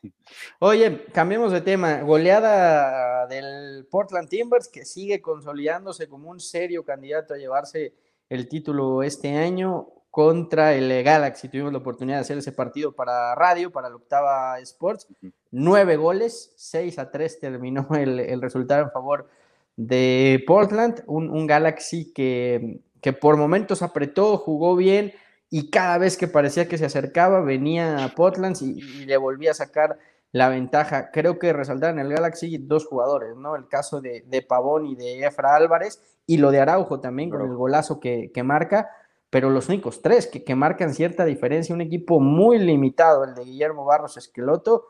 Oye, 0.59 1.05
cambiemos 1.13 1.51
de 1.51 1.62
tema. 1.62 2.01
Goleada 2.01 3.27
del 3.27 3.88
Portland 3.89 4.29
Timbers 4.29 4.67
que 4.67 4.86
sigue 4.86 5.21
consolidándose 5.21 6.07
como 6.07 6.29
un 6.29 6.39
serio 6.39 6.83
candidato 6.83 7.33
a 7.33 7.38
llevarse 7.38 7.93
el 8.29 8.48
título 8.48 9.01
este 9.03 9.36
año 9.36 9.99
contra 10.12 10.74
el 10.74 11.04
Galaxy. 11.04 11.50
Tuvimos 11.50 11.72
la 11.72 11.80
oportunidad 11.80 12.18
de 12.18 12.22
hacer 12.22 12.38
ese 12.38 12.51
partido 12.51 12.92
para 12.94 13.36
radio, 13.36 13.72
para 13.72 13.89
la 13.89 13.96
octava 13.96 14.60
Sports. 14.60 15.08
Nueve 15.51 15.98
goles, 15.98 16.54
seis 16.56 17.00
a 17.00 17.12
tres 17.12 17.39
terminó 17.39 17.88
el, 17.96 18.42
resultado 18.42 18.84
en 18.84 18.92
favor 18.92 19.30
de 19.75 20.44
Portland. 20.48 21.04
Un, 21.06 21.48
Galaxy 21.48 22.12
que, 22.12 22.82
que, 23.01 23.13
por 23.13 23.38
momentos 23.38 23.82
apretó, 23.82 24.38
jugó 24.38 24.75
bien 24.75 25.13
y 25.50 25.70
cada 25.70 25.98
vez 25.98 26.18
que 26.18 26.28
parecía 26.28 26.68
que 26.68 26.78
se 26.78 26.86
acercaba 26.86 27.42
venía 27.42 28.04
a 28.04 28.10
Portland 28.10 28.58
y, 28.62 29.06
le 29.06 29.18
volvía 29.18 29.51
a 29.51 29.56
sacar 29.56 29.98
la 30.32 30.50
ventaja. 30.50 31.12
Creo 31.12 31.39
que 31.39 31.54
resaltar 31.54 31.92
en 31.92 32.00
el 32.00 32.13
Galaxy 32.13 32.58
dos 32.58 32.86
jugadores, 32.86 33.36
¿no? 33.36 33.56
El 33.56 33.68
caso 33.68 34.01
de, 34.01 34.46
Pavón 34.48 34.86
y 34.86 34.96
de 34.96 35.25
Efra 35.25 35.56
Álvarez 35.56 36.01
y 36.28 36.38
lo 36.38 36.51
de 36.51 36.60
Araujo 36.60 37.00
también 37.00 37.30
con 37.30 37.42
el 37.42 37.56
golazo 37.56 38.00
que, 38.00 38.32
que 38.32 38.44
marca 38.44 38.89
pero 39.29 39.50
los 39.50 39.69
únicos 39.69 40.01
tres 40.01 40.27
que, 40.27 40.43
que, 40.43 40.55
marcan 40.55 40.93
cierta 40.93 41.25
diferencia, 41.25 41.75
un 41.75 41.81
equipo 41.81 42.19
muy 42.19 42.59
limitado, 42.59 43.24
el 43.24 43.36
de 43.36 43.45
Guillermo 43.45 43.86
Barros 43.86 44.17
Esqueloto, 44.17 44.88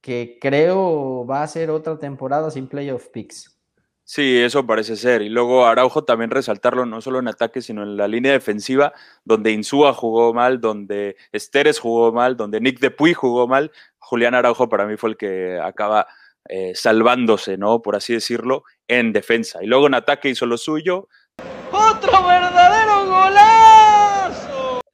que 0.00 0.38
creo 0.40 1.26
va 1.26 1.42
a 1.42 1.48
ser 1.48 1.70
otra 1.70 1.98
temporada 1.98 2.50
sin 2.50 2.68
playoff 2.68 3.08
picks. 3.08 3.58
Sí, 4.10 4.38
eso 4.38 4.64
parece 4.64 4.96
ser. 4.96 5.20
Y 5.20 5.28
luego 5.28 5.66
Araujo 5.66 6.02
también 6.02 6.30
resaltarlo 6.30 6.86
no 6.86 7.02
solo 7.02 7.18
en 7.18 7.28
ataque, 7.28 7.60
sino 7.60 7.82
en 7.82 7.98
la 7.98 8.08
línea 8.08 8.32
defensiva, 8.32 8.94
donde 9.22 9.52
Insúa 9.52 9.92
jugó 9.92 10.32
mal, 10.32 10.62
donde 10.62 11.16
Esteres 11.30 11.78
jugó 11.78 12.10
mal, 12.10 12.34
donde 12.34 12.58
Nick 12.58 12.80
Depuy 12.80 13.12
jugó 13.12 13.46
mal. 13.46 13.70
Julián 13.98 14.34
Araujo 14.34 14.70
para 14.70 14.86
mí 14.86 14.96
fue 14.96 15.10
el 15.10 15.18
que 15.18 15.60
acaba 15.62 16.06
eh, 16.48 16.72
salvándose, 16.74 17.58
¿no? 17.58 17.82
Por 17.82 17.96
así 17.96 18.14
decirlo, 18.14 18.64
en 18.86 19.12
defensa. 19.12 19.62
Y 19.62 19.66
luego 19.66 19.88
en 19.88 19.94
ataque 19.94 20.30
hizo 20.30 20.46
lo 20.46 20.56
suyo. 20.56 21.08
¡Otro 21.70 22.26
verdadero 22.26 23.04
golazo! 23.04 23.67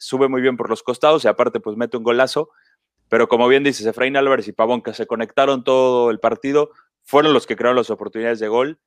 Sube 0.04 0.28
muy 0.28 0.42
bien 0.42 0.56
por 0.56 0.68
los 0.68 0.82
costados 0.82 1.25
y 1.25 1.28
aparte 1.28 1.61
pues 1.61 1.76
mete 1.76 1.96
un 1.96 2.04
golazo. 2.04 2.50
Pero 3.08 3.28
como 3.28 3.49
bien 3.49 3.64
dices, 3.64 3.87
Efraín 3.87 4.16
Álvarez 4.16 4.49
y 4.49 4.52
Pavón, 4.52 4.82
que 4.82 4.94
se 4.94 5.06
conectaron 5.06 5.64
todo 5.64 6.11
el 6.11 6.20
partido, 6.20 6.70
fueron 7.04 7.32
los 7.32 7.46
que 7.46 7.56
crearon 7.56 7.76
las 7.76 7.90
oportunidades 7.90 8.40
de 8.40 8.49
gol 8.49 8.80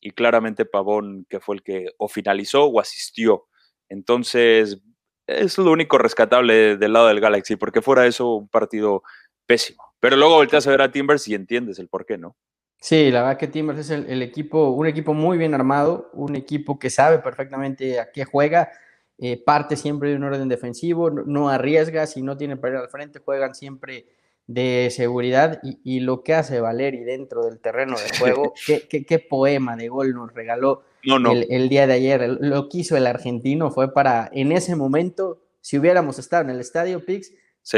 y 0.00 0.12
claramente 0.12 0.64
Pavón, 0.64 1.26
que 1.28 1.40
fue 1.40 1.56
el 1.56 1.62
que 1.62 1.92
o 1.98 2.08
finalizó 2.08 2.64
o 2.64 2.80
asistió. 2.80 3.46
Entonces, 3.88 4.80
es 5.26 5.58
lo 5.58 5.70
único 5.70 5.98
rescatable 5.98 6.76
del 6.76 6.92
lado 6.92 7.08
del 7.08 7.20
Galaxy, 7.20 7.56
porque 7.56 7.82
fuera 7.82 8.06
eso, 8.06 8.34
un 8.34 8.48
partido 8.48 9.02
pésimo. 9.46 9.82
Pero 10.00 10.16
luego 10.16 10.36
volteas 10.36 10.66
a 10.66 10.70
ver 10.70 10.82
a 10.82 10.90
Timbers 10.90 11.28
y 11.28 11.34
entiendes 11.34 11.78
el 11.78 11.88
por 11.88 12.06
qué, 12.06 12.18
¿no? 12.18 12.36
Sí, 12.80 13.10
la 13.10 13.22
verdad 13.22 13.38
que 13.38 13.48
Timbers 13.48 13.80
es 13.80 13.90
el, 13.90 14.22
equipo, 14.22 14.70
un 14.70 14.86
equipo 14.86 15.12
muy 15.12 15.36
bien 15.36 15.52
armado, 15.52 16.10
un 16.12 16.36
equipo 16.36 16.78
que 16.78 16.90
sabe 16.90 17.18
perfectamente 17.18 17.98
a 17.98 18.12
qué 18.12 18.24
juega, 18.24 18.70
eh, 19.18 19.36
parte 19.36 19.76
siempre 19.76 20.10
de 20.10 20.16
un 20.16 20.24
orden 20.24 20.48
defensivo, 20.48 21.10
no, 21.10 21.48
arriesga, 21.48 22.06
si 22.06 22.22
no 22.22 22.36
tiene 22.36 22.56
para 22.56 22.74
ir 22.74 22.80
al 22.80 22.88
frente, 22.88 23.18
juegan 23.18 23.54
siempre 23.54 24.06
de 24.46 24.88
seguridad 24.90 25.60
y, 25.62 26.00
lo 26.00 26.22
que 26.22 26.34
hace 26.34 26.60
Valeri 26.60 27.04
dentro 27.04 27.44
del 27.44 27.58
terreno 27.58 27.96
de 27.98 28.18
juego, 28.18 28.54
qué, 28.88 29.26
poema 29.28 29.76
de 29.76 29.88
gol 29.88 30.14
nos 30.14 30.32
regaló 30.32 30.82
El, 31.02 31.68
día 31.68 31.86
de 31.86 31.92
ayer. 31.94 32.38
Lo 32.40 32.68
que 32.68 32.78
hizo 32.78 32.96
el 32.96 33.06
argentino 33.06 33.70
fue 33.70 33.92
para, 33.92 34.30
en 34.32 34.52
ese 34.52 34.76
momento, 34.76 35.42
si 35.60 35.78
hubiéramos 35.78 36.18
estado 36.18 36.44
en 36.44 36.50
el 36.50 36.60
estadio 36.60 37.04
Pix, 37.04 37.32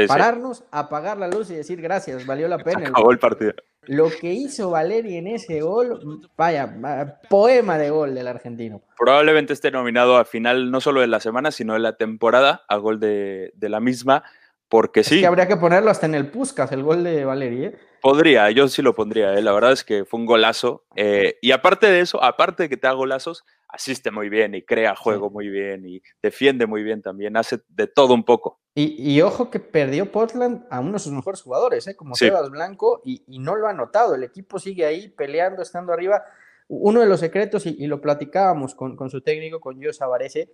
pararnos, 0.07 0.63
apagar 0.71 1.17
la 1.17 1.27
luz 1.27 1.49
y 1.51 1.55
decir 1.55 1.81
gracias, 1.81 2.25
valió 2.25 2.47
la 2.47 2.57
pena. 2.63 2.89
Acabó 2.89 3.11
el 3.11 3.19
partido. 3.19 3.53
Lo 3.87 4.09
que 4.09 4.31
hizo 4.31 4.69
Valeri 4.69 5.17
en 5.17 5.27
ese 5.27 5.61
gol, 5.61 6.21
vaya, 6.37 7.19
poema 7.29 7.77
de 7.77 7.89
gol 7.89 8.13
del 8.13 8.27
argentino. 8.27 8.81
Probablemente 8.97 9.53
esté 9.53 9.71
nominado 9.71 10.17
a 10.17 10.25
final 10.25 10.69
no 10.69 10.81
solo 10.81 11.01
de 11.01 11.07
la 11.07 11.19
semana, 11.19 11.51
sino 11.51 11.73
de 11.73 11.79
la 11.79 11.97
temporada, 11.97 12.63
a 12.67 12.77
gol 12.77 12.99
de, 12.99 13.51
de 13.55 13.69
la 13.69 13.79
misma. 13.79 14.23
Porque 14.71 15.03
sí. 15.03 15.19
que 15.19 15.27
habría 15.27 15.49
que 15.49 15.57
ponerlo 15.57 15.91
hasta 15.91 16.05
en 16.05 16.15
el 16.15 16.27
Puskas, 16.27 16.71
el 16.71 16.81
gol 16.81 17.03
de 17.03 17.25
Valeri. 17.25 17.65
¿eh? 17.65 17.77
Podría, 18.01 18.49
yo 18.51 18.69
sí 18.69 18.81
lo 18.81 18.95
pondría. 18.95 19.33
¿eh? 19.33 19.41
La 19.41 19.51
verdad 19.51 19.73
es 19.73 19.83
que 19.83 20.05
fue 20.05 20.17
un 20.17 20.25
golazo. 20.25 20.85
Eh, 20.95 21.35
y 21.41 21.51
aparte 21.51 21.87
de 21.87 21.99
eso, 21.99 22.23
aparte 22.23 22.63
de 22.63 22.69
que 22.69 22.77
te 22.77 22.87
da 22.87 22.93
golazos, 22.93 23.43
asiste 23.67 24.11
muy 24.11 24.29
bien 24.29 24.55
y 24.55 24.61
crea 24.61 24.95
juego 24.95 25.29
muy 25.29 25.49
bien 25.49 25.85
y 25.85 26.01
defiende 26.23 26.67
muy 26.67 26.83
bien 26.83 27.01
también. 27.01 27.35
Hace 27.35 27.59
de 27.67 27.87
todo 27.87 28.13
un 28.13 28.23
poco. 28.23 28.60
Y, 28.73 29.19
ojo 29.21 29.49
que 29.49 29.59
perdió 29.59 30.13
Portland 30.13 30.65
a 30.69 30.79
uno 30.79 30.93
de 30.93 30.99
sus 30.99 31.11
mejores 31.11 31.41
jugadores, 31.41 31.93
como 31.97 32.15
Sebas 32.15 32.49
Blanco, 32.49 33.01
y, 33.03 33.21
no 33.27 33.55
lo 33.55 33.67
ha 33.67 33.73
notado. 33.73 34.15
El 34.15 34.23
equipo 34.23 34.59
sigue 34.59 34.85
ahí 34.85 35.09
peleando, 35.09 35.61
estando 35.61 35.91
arriba. 35.91 36.23
Uno 36.69 37.01
de 37.01 37.05
los 37.05 37.19
secretos, 37.19 37.65
y, 37.65 37.85
lo 37.87 37.99
platicábamos 37.99 38.73
con, 38.73 38.95
con, 38.95 39.09
su 39.09 39.21
técnico, 39.21 39.59
con 39.59 39.77
Gio 39.77 39.91
Savarese, 39.91 40.53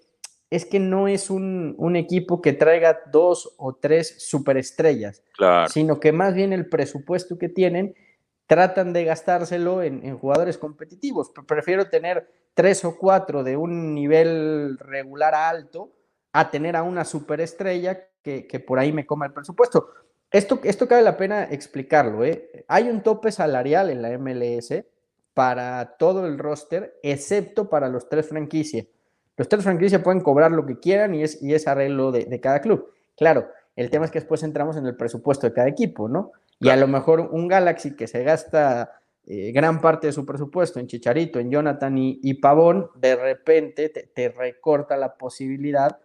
es 0.50 0.65
que 0.65 0.79
no 0.79 1.07
es 1.07 1.29
un, 1.29 1.95
equipo 1.95 2.41
que 2.41 2.53
traiga 2.53 3.01
dos 3.12 3.53
o 3.57 3.75
tres 3.75 4.15
superestrellas, 4.19 5.24
sino 5.69 6.00
que 6.00 6.12
más 6.12 6.33
bien 6.33 6.53
el 6.53 6.69
presupuesto 6.69 7.38
que 7.38 7.50
tienen 7.50 7.95
tratan 8.45 8.93
de 8.93 9.03
gastárselo 9.03 9.83
en, 9.83 10.17
jugadores 10.17 10.57
competitivos. 10.57 11.31
Prefiero 11.45 11.89
tener 11.89 12.31
tres 12.53 12.86
o 12.86 12.97
cuatro 12.97 13.43
de 13.43 13.57
un 13.57 13.93
nivel 13.93 14.77
regular 14.79 15.36
a 15.36 15.50
alto 15.50 15.91
a 16.39 16.51
tener 16.51 16.75
a 16.75 16.84
una 16.84 17.06
superestrella 17.06 18.08
que, 18.22 18.48
que 18.48 18.60
por 18.60 18.79
ahí 18.79 18.91
me 18.91 19.06
coma 19.06 19.25
el 19.25 19.34
presupuesto. 19.34 19.89
Esto, 20.29 20.60
esto 20.63 20.88
cabe 20.88 21.01
la 21.01 21.17
pena 21.17 21.44
explicarlo. 21.46 22.24
¿eh? 22.25 22.65
Hay 22.67 22.89
un 22.89 23.01
tope 23.01 23.32
salarial 23.32 23.89
en 23.89 24.01
la 24.01 24.17
MLS 24.17 24.74
para 25.34 25.96
todo 25.98 26.25
el 26.25 26.38
roster, 26.38 27.00
excepto 27.01 27.70
para 27.70 27.88
los 27.88 28.10
tres 28.10 28.27
franquicias. 28.27 28.88
Los 29.38 29.48
tres 29.48 29.63
franquicias 29.63 30.01
pueden 30.01 30.22
cobrar 30.22 30.51
lo 30.51 30.65
que 30.65 30.79
quieran 30.79 31.13
y 31.15 31.24
es, 31.24 31.41
y 31.41 31.53
es 31.53 31.67
arreglo 31.67 32.12
de, 32.12 32.39
cada 32.41 32.60
club. 32.60 32.91
Claro, 33.15 33.48
el 33.75 33.89
tema 33.89 34.06
es 34.06 34.12
que 34.12 34.20
después 34.20 34.44
entramos 34.44 34.75
en 34.77 34.86
el 34.86 34.96
presupuesto 34.96 35.48
de 35.48 35.53
cada 35.53 35.67
equipo, 35.67 36.10
¿no? 36.10 36.32
Y 36.60 36.70
a 36.70 36.75
lo 36.75 36.88
mejor 36.88 37.22
un 37.22 37.48
Galaxy 37.48 37.96
que 37.96 38.08
se 38.08 38.24
gasta 38.24 39.00
eh, 39.27 39.51
gran 39.51 39.79
parte 39.79 40.08
de 40.08 40.13
su 40.13 40.25
presupuesto 40.25 40.79
en 40.79 40.88
Chicharito, 40.88 41.39
en 41.39 41.51
Jonathan 41.51 41.96
y, 41.98 42.34
Pavón, 42.36 42.89
de 42.96 43.15
repente 43.15 43.89
te, 43.89 44.29
recorta 44.29 44.98
la 44.98 45.13
posibilidad 45.15 46.00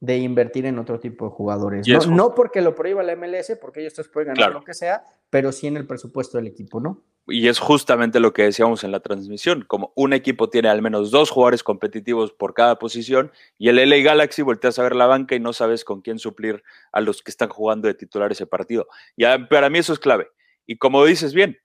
de 0.00 0.18
invertir 0.18 0.66
en 0.66 0.78
otro 0.78 1.00
tipo 1.00 1.26
de 1.26 1.30
jugadores. 1.30 1.88
¿no? 1.88 2.00
no 2.14 2.34
porque 2.34 2.60
lo 2.60 2.74
prohíba 2.74 3.02
la 3.02 3.16
MLS, 3.16 3.56
porque 3.60 3.80
ellos 3.80 3.94
tres 3.94 4.08
pueden 4.08 4.34
ganar 4.34 4.52
lo 4.52 4.62
que 4.62 4.74
sea, 4.74 5.02
pero 5.30 5.52
sí 5.52 5.66
en 5.66 5.76
el 5.76 5.86
presupuesto 5.86 6.38
del 6.38 6.46
equipo, 6.46 6.80
¿no? 6.80 7.02
y 7.28 7.48
es 7.48 7.58
justamente 7.58 8.20
lo 8.20 8.32
que 8.32 8.44
decíamos 8.44 8.84
en 8.84 8.92
la 8.92 9.00
transmisión, 9.00 9.64
como 9.66 9.92
un 9.96 10.12
equipo 10.12 10.48
tiene 10.48 10.68
al 10.68 10.80
menos 10.80 11.10
dos 11.10 11.30
jugadores 11.30 11.62
competitivos 11.62 12.32
por 12.32 12.54
cada 12.54 12.78
posición 12.78 13.32
y 13.58 13.68
el 13.68 13.76
LA 13.76 13.96
Galaxy 13.98 14.42
volteas 14.42 14.78
a 14.78 14.84
ver 14.84 14.94
la 14.94 15.06
banca 15.06 15.34
y 15.34 15.40
no 15.40 15.52
sabes 15.52 15.84
con 15.84 16.02
quién 16.02 16.18
suplir 16.18 16.62
a 16.92 17.00
los 17.00 17.22
que 17.22 17.30
están 17.30 17.48
jugando 17.48 17.88
de 17.88 17.94
titular 17.94 18.30
ese 18.30 18.46
partido. 18.46 18.86
Y 19.16 19.24
para 19.50 19.70
mí 19.70 19.78
eso 19.78 19.92
es 19.92 19.98
clave. 19.98 20.28
Y 20.66 20.76
como 20.76 21.04
dices 21.04 21.34
bien, 21.34 21.58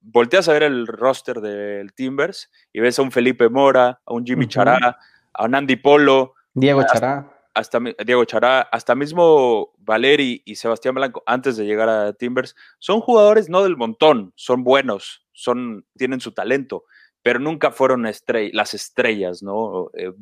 volteas 0.00 0.48
a 0.48 0.52
ver 0.52 0.64
el 0.64 0.86
roster 0.88 1.40
del 1.40 1.92
Timbers 1.92 2.50
y 2.72 2.80
ves 2.80 2.98
a 2.98 3.02
un 3.02 3.12
Felipe 3.12 3.48
Mora, 3.48 4.00
a 4.04 4.12
un 4.12 4.26
Jimmy 4.26 4.48
Chará, 4.48 4.98
a 5.32 5.44
un 5.44 5.54
Andy 5.54 5.76
Polo, 5.76 6.34
Diego 6.52 6.82
Chará 6.92 7.35
hasta 7.56 7.80
Diego 8.04 8.24
Chará, 8.26 8.60
hasta 8.60 8.94
mismo 8.94 9.72
Valeri 9.78 10.42
y 10.44 10.56
Sebastián 10.56 10.94
Blanco, 10.94 11.22
antes 11.26 11.56
de 11.56 11.64
llegar 11.64 11.88
a 11.88 12.12
Timbers, 12.12 12.54
son 12.78 13.00
jugadores 13.00 13.48
no 13.48 13.62
del 13.62 13.78
montón, 13.78 14.34
son 14.36 14.62
buenos, 14.62 15.26
son, 15.32 15.86
tienen 15.96 16.20
su 16.20 16.32
talento, 16.32 16.84
pero 17.22 17.40
nunca 17.40 17.70
fueron 17.70 18.02
las 18.04 18.74
estrellas, 18.74 19.42
¿no? 19.42 19.90
Eh, 19.94 20.12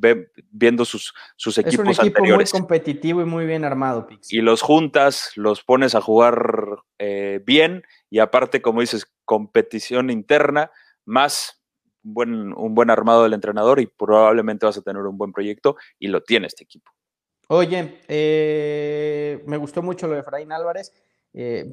viendo 0.49 0.85
sus, 0.85 1.13
sus 1.35 1.59
equipos 1.59 1.89
Es 1.89 1.99
un 1.99 2.07
equipo 2.07 2.25
muy 2.25 2.45
competitivo 2.45 3.21
y 3.21 3.25
muy 3.25 3.47
bien 3.47 3.65
armado, 3.65 4.07
Pix. 4.07 4.33
Y 4.33 4.41
los 4.41 4.63
juntas, 4.63 5.33
los 5.35 5.65
pones 5.65 5.97
a 5.97 6.01
jugar 6.01 6.85
eh, 7.01 7.43
bien 7.45 7.83
y 8.11 8.21
aparte, 8.21 8.63
como 8.63 8.81
dices, 8.81 9.13
competición 9.25 10.09
interna, 10.09 10.71
más 11.05 11.61
un 12.05 12.15
buen, 12.15 12.53
un 12.53 12.75
buen 12.77 12.91
armado 12.91 13.25
del 13.25 13.33
entrenador 13.33 13.81
y 13.81 13.87
probablemente 13.87 14.67
vas 14.67 14.79
a 14.79 14.83
tener 14.83 15.03
un 15.03 15.19
buen 15.19 15.33
proyecto 15.33 15.77
y 15.99 16.07
lo 16.07 16.23
tiene 16.23 16.47
este 16.47 16.63
equipo. 16.63 16.94
Oye, 17.49 18.01
eh, 18.09 19.43
me 19.47 19.57
gustó 19.57 19.83
mucho 19.83 20.07
lo 20.07 20.15
de 20.15 20.23
Fraín 20.23 20.53
Álvarez. 20.53 20.93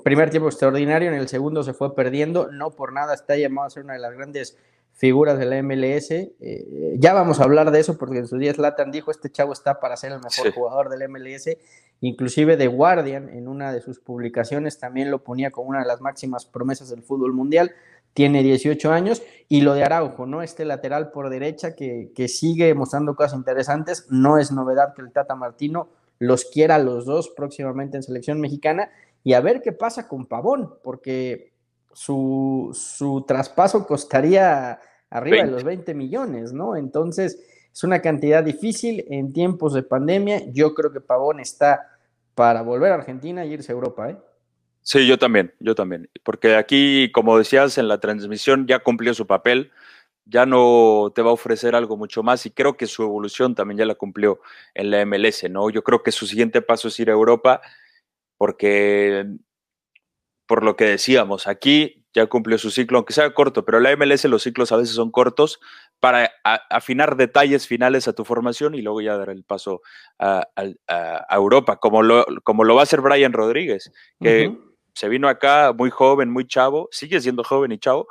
primer 0.03 0.29
tiempo 0.29 0.49
extraordinario, 0.49 1.09
en 1.09 1.15
el 1.15 1.27
segundo 1.27 1.63
se 1.63 1.73
fue 1.73 1.95
perdiendo, 1.95 2.51
no 2.51 2.71
por 2.71 2.93
nada 2.93 3.13
está 3.13 3.35
llamado 3.37 3.67
a 3.67 3.69
ser 3.69 3.83
una 3.83 3.93
de 3.93 3.99
las 3.99 4.13
grandes 4.13 4.57
figuras 4.93 5.39
de 5.39 5.45
la 5.45 5.61
MLS. 5.63 6.11
Eh, 6.11 6.95
ya 6.99 7.13
vamos 7.13 7.39
a 7.39 7.43
hablar 7.43 7.71
de 7.71 7.79
eso 7.79 7.97
porque 7.97 8.19
en 8.19 8.27
su 8.27 8.37
día 8.37 8.53
Slatan 8.53 8.91
dijo, 8.91 9.11
este 9.11 9.31
chavo 9.31 9.53
está 9.53 9.79
para 9.79 9.97
ser 9.97 10.11
el 10.11 10.19
mejor 10.19 10.53
jugador 10.53 10.89
del 10.89 11.09
MLS. 11.09 11.57
Inclusive 12.01 12.57
The 12.57 12.67
Guardian 12.67 13.29
en 13.29 13.47
una 13.47 13.73
de 13.73 13.81
sus 13.81 13.99
publicaciones 13.99 14.79
también 14.79 15.11
lo 15.11 15.23
ponía 15.23 15.51
como 15.51 15.69
una 15.69 15.79
de 15.79 15.87
las 15.87 16.01
máximas 16.01 16.45
promesas 16.45 16.89
del 16.89 17.03
fútbol 17.03 17.33
mundial. 17.33 17.71
Tiene 18.13 18.43
18 18.43 18.91
años 18.91 19.21
y 19.47 19.61
lo 19.61 19.73
de 19.73 19.83
Araujo, 19.83 20.25
¿no? 20.25 20.41
Este 20.41 20.65
lateral 20.65 21.11
por 21.11 21.29
derecha 21.29 21.75
que, 21.75 22.11
que 22.15 22.27
sigue 22.27 22.73
mostrando 22.73 23.15
cosas 23.15 23.37
interesantes. 23.37 24.07
No 24.09 24.37
es 24.37 24.51
novedad 24.51 24.93
que 24.93 25.01
el 25.01 25.11
Tata 25.11 25.35
Martino 25.35 25.89
los 26.19 26.45
quiera 26.45 26.75
a 26.75 26.79
los 26.79 27.05
dos 27.05 27.29
próximamente 27.29 27.97
en 27.97 28.03
selección 28.03 28.39
mexicana 28.39 28.91
y 29.23 29.33
a 29.33 29.41
ver 29.41 29.61
qué 29.61 29.71
pasa 29.71 30.07
con 30.07 30.25
Pavón, 30.25 30.75
porque 30.83 31.51
su, 31.93 32.69
su 32.73 33.23
traspaso 33.27 33.85
costaría 33.85 34.79
arriba 35.09 35.43
de 35.43 35.51
los 35.51 35.63
20 35.63 35.93
millones, 35.93 36.53
¿no? 36.53 36.75
Entonces, 36.75 37.39
es 37.73 37.83
una 37.83 38.01
cantidad 38.01 38.43
difícil 38.43 39.05
en 39.09 39.33
tiempos 39.33 39.73
de 39.73 39.83
pandemia. 39.83 40.51
Yo 40.51 40.73
creo 40.73 40.91
que 40.91 41.01
Pavón 41.01 41.39
está 41.39 41.97
para 42.35 42.61
volver 42.61 42.91
a 42.91 42.95
Argentina 42.95 43.45
y 43.45 43.53
irse 43.53 43.71
a 43.71 43.75
Europa, 43.75 44.09
¿eh? 44.09 44.17
Sí, 44.83 45.07
yo 45.07 45.17
también, 45.19 45.53
yo 45.59 45.75
también. 45.75 46.09
Porque 46.23 46.55
aquí, 46.55 47.11
como 47.11 47.37
decías 47.37 47.77
en 47.77 47.87
la 47.87 47.99
transmisión, 47.99 48.65
ya 48.67 48.79
cumplió 48.79 49.13
su 49.13 49.27
papel, 49.27 49.71
ya 50.25 50.45
no 50.45 51.11
te 51.13 51.21
va 51.21 51.29
a 51.29 51.33
ofrecer 51.33 51.75
algo 51.75 51.97
mucho 51.97 52.23
más 52.23 52.45
y 52.45 52.51
creo 52.51 52.77
que 52.77 52.87
su 52.87 53.03
evolución 53.03 53.55
también 53.55 53.79
ya 53.79 53.85
la 53.85 53.95
cumplió 53.95 54.39
en 54.73 54.91
la 54.91 55.05
MLS, 55.05 55.49
¿no? 55.49 55.69
Yo 55.69 55.83
creo 55.83 56.03
que 56.03 56.11
su 56.11 56.25
siguiente 56.27 56.61
paso 56.61 56.87
es 56.87 56.99
ir 56.99 57.09
a 57.09 57.13
Europa 57.13 57.61
porque, 58.37 59.27
por 60.47 60.63
lo 60.63 60.75
que 60.75 60.85
decíamos, 60.85 61.47
aquí 61.47 62.05
ya 62.13 62.25
cumplió 62.27 62.57
su 62.57 62.71
ciclo, 62.71 62.97
aunque 62.97 63.13
sea 63.13 63.33
corto, 63.33 63.63
pero 63.65 63.79
la 63.79 63.95
MLS 63.95 64.25
los 64.25 64.43
ciclos 64.43 64.71
a 64.71 64.77
veces 64.77 64.95
son 64.95 65.11
cortos 65.11 65.59
para 65.99 66.31
afinar 66.69 67.15
detalles 67.15 67.67
finales 67.67 68.07
a 68.07 68.13
tu 68.13 68.25
formación 68.25 68.75
y 68.75 68.81
luego 68.81 69.01
ya 69.01 69.17
dar 69.17 69.29
el 69.29 69.43
paso 69.43 69.81
a, 70.19 70.47
Europa, 71.29 71.77
como 71.77 72.03
lo, 72.03 72.25
como 72.43 72.63
lo 72.63 72.75
va 72.75 72.81
a 72.81 72.83
hacer 72.83 73.01
Brian 73.01 73.33
Rodríguez, 73.33 73.91
que 74.19 74.51
se 74.93 75.09
vino 75.09 75.27
acá 75.27 75.73
muy 75.73 75.89
joven, 75.89 76.29
muy 76.29 76.47
chavo, 76.47 76.87
sigue 76.91 77.21
siendo 77.21 77.43
joven 77.43 77.71
y 77.71 77.79
chavo, 77.79 78.07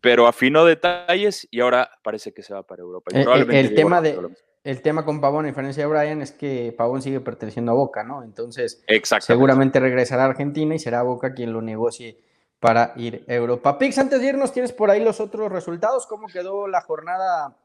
pero 0.00 0.26
afinó 0.26 0.64
detalles 0.64 1.46
y 1.50 1.60
ahora 1.60 1.90
parece 2.02 2.32
que 2.32 2.42
se 2.42 2.52
va 2.52 2.62
para 2.64 2.82
Europa. 2.82 3.10
Eh, 3.14 3.24
eh, 3.24 3.60
el, 3.60 3.74
tema 3.74 4.00
de, 4.00 4.18
el 4.64 4.82
tema 4.82 5.04
con 5.04 5.20
Pavón, 5.20 5.44
a 5.44 5.48
diferencia 5.48 5.84
de 5.84 5.90
Brian, 5.90 6.22
es 6.22 6.32
que 6.32 6.74
Pavón 6.76 7.02
sigue 7.02 7.20
perteneciendo 7.20 7.72
a 7.72 7.74
Boca, 7.74 8.02
¿no? 8.02 8.22
Entonces, 8.22 8.84
seguramente 9.20 9.80
regresará 9.80 10.24
a 10.24 10.26
Argentina 10.26 10.74
y 10.74 10.78
será 10.78 11.02
Boca 11.02 11.34
quien 11.34 11.52
lo 11.52 11.62
negocie 11.62 12.18
para 12.58 12.92
ir 12.96 13.24
a 13.28 13.34
Europa. 13.34 13.78
Pix, 13.78 13.98
antes 13.98 14.20
de 14.20 14.28
irnos, 14.28 14.52
¿tienes 14.52 14.72
por 14.72 14.90
ahí 14.90 15.02
los 15.02 15.20
otros 15.20 15.50
resultados? 15.50 16.06
¿Cómo 16.06 16.28
quedó 16.28 16.68
la 16.68 16.80
jornada, 16.80 17.56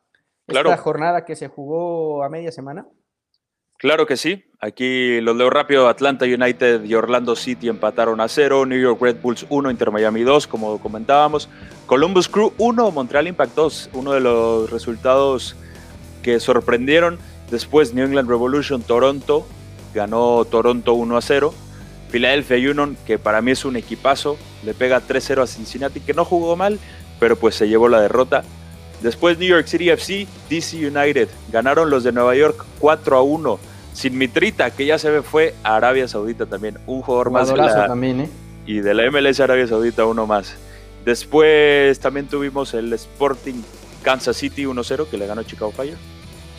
claro. 0.47 0.69
esta 0.69 0.81
jornada 0.81 1.23
que 1.23 1.35
se 1.35 1.47
jugó 1.47 2.23
a 2.23 2.29
media 2.29 2.51
semana? 2.51 2.87
Claro 3.77 4.05
que 4.05 4.17
sí. 4.17 4.43
Aquí 4.59 5.21
los 5.21 5.35
leo 5.35 5.49
rápido. 5.49 5.87
Atlanta 5.87 6.25
United 6.25 6.83
y 6.83 6.95
Orlando 6.95 7.35
City 7.35 7.69
empataron 7.69 8.19
a 8.21 8.27
cero. 8.27 8.65
New 8.65 8.79
York 8.79 8.99
Red 9.01 9.17
Bulls 9.21 9.45
1, 9.49 9.69
Inter 9.69 9.91
Miami 9.91 10.23
2, 10.23 10.47
como 10.47 10.79
comentábamos. 10.79 11.47
Columbus 11.85 12.27
Crew 12.27 12.53
1, 12.57 12.91
Montreal 12.91 13.27
Impact 13.27 13.55
2. 13.55 13.89
Uno 13.93 14.13
de 14.13 14.19
los 14.19 14.69
resultados 14.71 15.55
que 16.23 16.39
sorprendieron. 16.39 17.19
Después 17.51 17.93
New 17.93 18.05
England 18.05 18.29
Revolution 18.29 18.81
Toronto. 18.81 19.47
Ganó 19.93 20.43
Toronto 20.45 20.93
1 20.93 21.17
a 21.17 21.21
0. 21.21 21.53
Philadelphia 22.09 22.57
Union, 22.71 22.97
que 23.05 23.19
para 23.19 23.41
mí 23.41 23.51
es 23.51 23.65
un 23.65 23.75
equipazo, 23.75 24.37
le 24.63 24.73
pega 24.73 25.01
3-0 25.01 25.41
a 25.41 25.47
Cincinnati, 25.47 25.99
que 25.99 26.13
no 26.13 26.25
jugó 26.25 26.55
mal, 26.55 26.79
pero 27.19 27.35
pues 27.35 27.55
se 27.55 27.67
llevó 27.67 27.89
la 27.89 28.01
derrota. 28.01 28.43
Después 29.01 29.37
New 29.37 29.47
York 29.47 29.67
City 29.67 29.89
FC, 29.89 30.27
DC 30.49 30.87
United, 30.87 31.29
ganaron 31.51 31.89
los 31.89 32.03
de 32.03 32.11
Nueva 32.11 32.35
York 32.35 32.65
4 32.79 33.17
a 33.17 33.21
1. 33.21 33.59
Sin 33.93 34.17
Mitrita, 34.17 34.71
que 34.71 34.85
ya 34.85 34.99
se 34.99 35.09
ve 35.09 35.23
fue 35.23 35.55
a 35.63 35.75
Arabia 35.75 36.07
Saudita 36.07 36.45
también, 36.45 36.77
un 36.85 37.01
jugador 37.01 37.31
más 37.31 37.49
de 37.49 37.57
la, 37.57 37.87
también, 37.87 38.21
¿eh? 38.21 38.29
y 38.67 38.79
de 38.81 38.93
la 38.93 39.09
MLS 39.09 39.39
Arabia 39.39 39.67
Saudita 39.67 40.05
uno 40.05 40.27
más. 40.27 40.55
Después 41.03 41.99
también 41.99 42.27
tuvimos 42.27 42.73
el 42.73 42.93
Sporting 42.93 43.63
Kansas 44.03 44.37
City 44.37 44.65
1-0 44.65 45.07
que 45.07 45.17
le 45.17 45.25
ganó 45.25 45.41
Chicago 45.43 45.71
Fire. 45.71 45.97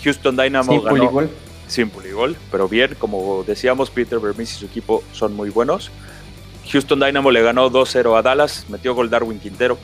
Houston 0.02 0.36
Dynamo 0.36 0.80
ganó 0.82 1.28
sin 1.68 1.90
puligol, 1.90 2.36
pero 2.50 2.68
bien, 2.68 2.96
como 2.98 3.44
decíamos, 3.46 3.90
Peter 3.90 4.18
Vermis 4.18 4.52
y 4.54 4.58
su 4.60 4.66
equipo 4.66 5.04
son 5.12 5.34
muy 5.34 5.50
buenos. 5.50 5.90
Houston 6.72 6.98
Dynamo 6.98 7.30
le 7.30 7.42
ganó 7.42 7.70
2-0 7.70 8.18
a 8.18 8.22
Dallas, 8.22 8.66
metió 8.68 8.94
gol 8.94 9.10
Darwin 9.10 9.38
Quintero. 9.38 9.78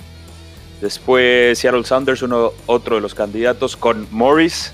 Después 0.84 1.58
Seattle 1.58 1.82
Sounders, 1.82 2.20
uno, 2.20 2.52
otro 2.66 2.96
de 2.96 3.00
los 3.00 3.14
candidatos, 3.14 3.74
con 3.74 4.06
Morris, 4.10 4.70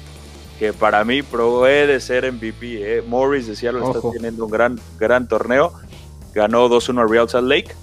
que 0.58 0.72
para 0.72 1.04
mí 1.04 1.22
puede 1.22 2.00
ser 2.00 2.32
MVP. 2.32 2.96
¿eh? 2.96 3.02
Morris 3.02 3.46
de 3.46 3.54
Seattle 3.54 3.84
está 3.84 4.00
teniendo 4.10 4.46
un 4.46 4.50
gran, 4.50 4.80
gran 4.98 5.28
torneo. 5.28 5.72
Ganó 6.34 6.68
2-1 6.68 7.00
a 7.00 7.06
Real 7.06 7.28
Salt 7.28 7.46
Lake. 7.46 7.76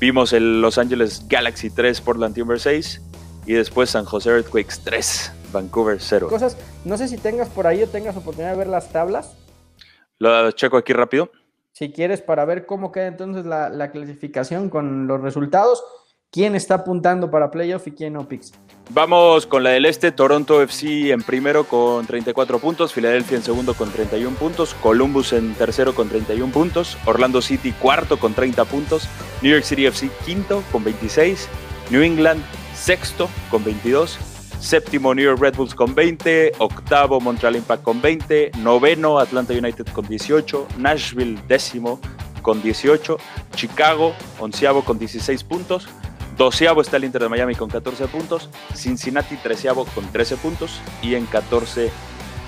Vimos 0.00 0.32
el 0.32 0.60
Los 0.60 0.78
Angeles 0.78 1.26
Galaxy 1.28 1.70
3, 1.70 2.00
Portland 2.00 2.34
Timber 2.34 2.58
6. 2.58 3.00
Y 3.46 3.52
después 3.52 3.90
San 3.90 4.04
José 4.04 4.30
Earthquakes 4.30 4.80
3. 4.82 5.32
Vancouver 5.52 5.98
0. 6.00 6.26
Cosas, 6.30 6.56
no 6.84 6.98
sé 6.98 7.06
si 7.06 7.18
tengas 7.18 7.48
por 7.50 7.68
ahí 7.68 7.84
o 7.84 7.86
tengas 7.86 8.16
oportunidad 8.16 8.50
de 8.50 8.58
ver 8.58 8.66
las 8.66 8.90
tablas. 8.90 9.36
Lo 10.18 10.50
checo 10.50 10.76
aquí 10.76 10.92
rápido. 10.92 11.30
Si 11.70 11.92
quieres, 11.92 12.20
para 12.20 12.44
ver 12.44 12.66
cómo 12.66 12.92
queda 12.92 13.08
entonces 13.08 13.46
la, 13.46 13.90
clasificación 13.90 14.70
con 14.70 15.08
los 15.08 15.20
resultados, 15.20 15.82
quién 16.34 16.56
está 16.56 16.74
apuntando 16.74 17.30
para 17.30 17.52
playoff 17.52 17.86
y 17.86 17.92
quién 17.92 18.14
no, 18.14 18.26
Pix. 18.26 18.52
Vamos 18.90 19.46
con 19.46 19.62
la 19.62 19.70
del 19.70 19.86
este, 19.86 20.10
Toronto 20.10 20.60
FC 20.60 21.12
en 21.12 21.22
primero 21.22 21.62
con 21.62 22.04
34 22.04 22.58
puntos, 22.58 22.92
Filadelfia 22.92 23.36
en 23.36 23.44
segundo 23.44 23.72
con 23.74 23.88
31 23.92 24.36
puntos, 24.36 24.74
Columbus 24.82 25.32
en 25.32 25.54
tercero 25.54 25.94
con 25.94 26.08
31 26.08 26.52
puntos, 26.52 26.98
Orlando 27.06 27.40
City 27.40 27.70
cuarto 27.70 28.18
con 28.18 28.34
30 28.34 28.64
puntos, 28.64 29.08
New 29.42 29.52
York 29.52 29.64
City 29.64 29.86
FC 29.86 30.10
quinto 30.24 30.64
con 30.72 30.82
26, 30.82 31.48
New 31.90 32.02
England 32.02 32.42
sexto 32.74 33.30
con 33.48 33.62
22, 33.62 34.18
Séptimo 34.58 35.14
New 35.14 35.24
York 35.24 35.40
Red 35.40 35.54
Bulls 35.54 35.74
con 35.74 35.94
20, 35.94 36.54
octavo 36.58 37.20
Montreal 37.20 37.54
Impact 37.54 37.84
con 37.84 38.00
20, 38.00 38.50
noveno 38.58 39.20
Atlanta 39.20 39.52
United 39.52 39.86
con 39.92 40.04
18, 40.08 40.66
Nashville 40.78 41.40
décimo 41.46 42.00
con 42.42 42.60
18, 42.60 43.18
Chicago 43.54 44.12
onceavo 44.40 44.82
con 44.82 44.98
16 44.98 45.44
puntos, 45.44 45.86
doceavo 46.36 46.80
está 46.80 46.96
el 46.96 47.04
Inter 47.04 47.22
de 47.22 47.28
Miami 47.28 47.54
con 47.54 47.68
14 47.68 48.06
puntos, 48.08 48.48
Cincinnati 48.74 49.36
treceavo 49.36 49.84
con 49.86 50.10
13 50.10 50.36
puntos 50.36 50.80
y 51.02 51.14
en 51.14 51.26
14 51.26 51.90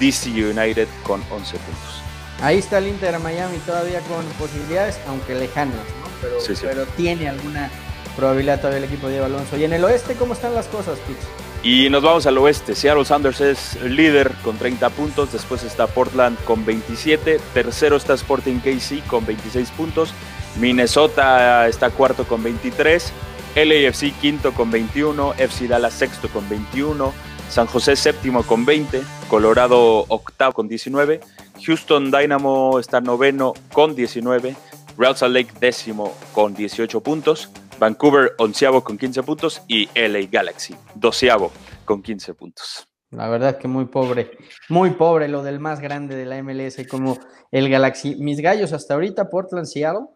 DC 0.00 0.30
United 0.30 0.88
con 1.02 1.22
11 1.30 1.56
puntos. 1.56 2.02
Ahí 2.42 2.58
está 2.58 2.78
el 2.78 2.88
Inter 2.88 3.12
de 3.12 3.18
Miami 3.18 3.58
todavía 3.58 4.00
con 4.00 4.24
posibilidades, 4.38 4.98
aunque 5.08 5.34
lejanas, 5.34 5.76
¿no? 5.76 6.06
pero, 6.20 6.36
pero 6.62 6.86
tiene 6.96 7.28
alguna 7.28 7.70
probabilidad 8.16 8.58
todavía 8.58 8.78
el 8.78 8.84
equipo 8.84 9.08
de 9.08 9.24
Alonso. 9.24 9.56
¿Y 9.56 9.64
en 9.64 9.72
el 9.72 9.84
oeste 9.84 10.14
cómo 10.14 10.34
están 10.34 10.54
las 10.54 10.66
cosas, 10.66 10.98
Pitch? 11.00 11.16
Y 11.62 11.90
nos 11.90 12.02
vamos 12.02 12.26
al 12.26 12.38
oeste. 12.38 12.74
Seattle 12.74 13.04
Sanders 13.04 13.40
es 13.40 13.82
líder 13.82 14.32
con 14.44 14.56
30 14.56 14.88
puntos. 14.90 15.32
Después 15.32 15.62
está 15.64 15.86
Portland 15.86 16.38
con 16.44 16.64
27. 16.64 17.40
Tercero 17.54 17.96
está 17.96 18.14
Sporting 18.14 18.60
KC 18.60 19.04
con 19.06 19.26
26 19.26 19.70
puntos. 19.70 20.12
Minnesota 20.60 21.66
está 21.66 21.90
cuarto 21.90 22.24
con 22.24 22.42
23. 22.42 23.12
LAFC 23.56 24.12
quinto 24.20 24.52
con 24.52 24.70
21. 24.70 25.32
FC 25.38 25.66
Dallas 25.66 25.94
sexto 25.94 26.28
con 26.28 26.46
21. 26.46 27.12
San 27.48 27.66
José 27.66 27.96
séptimo 27.96 28.42
con 28.42 28.66
20. 28.66 29.00
Colorado 29.30 30.04
octavo 30.08 30.52
con 30.52 30.68
19. 30.68 31.20
Houston 31.64 32.10
Dynamo 32.10 32.78
está 32.78 33.00
noveno 33.00 33.54
con 33.72 33.94
19. 33.94 34.54
Real 34.98 35.16
Salt 35.16 35.34
Lake 35.34 35.54
décimo 35.58 36.12
con 36.32 36.54
18 36.54 37.00
puntos. 37.00 37.50
Vancouver 37.78 38.34
onceavo 38.36 38.84
con 38.84 38.98
15 38.98 39.22
puntos 39.22 39.62
y 39.68 39.88
LA 39.94 40.26
Galaxy 40.30 40.74
doceavo 40.94 41.50
con 41.86 42.02
15 42.02 42.34
puntos. 42.34 42.86
La 43.10 43.28
verdad 43.30 43.56
que 43.56 43.68
muy 43.68 43.86
pobre, 43.86 44.32
muy 44.68 44.90
pobre 44.90 45.28
lo 45.28 45.42
del 45.42 45.60
más 45.60 45.80
grande 45.80 46.14
de 46.14 46.26
la 46.26 46.42
MLS 46.42 46.86
como 46.90 47.18
el 47.50 47.70
Galaxy. 47.70 48.16
Mis 48.16 48.40
gallos 48.40 48.74
hasta 48.74 48.94
ahorita, 48.94 49.30
Portland, 49.30 49.66
Seattle 49.66 50.08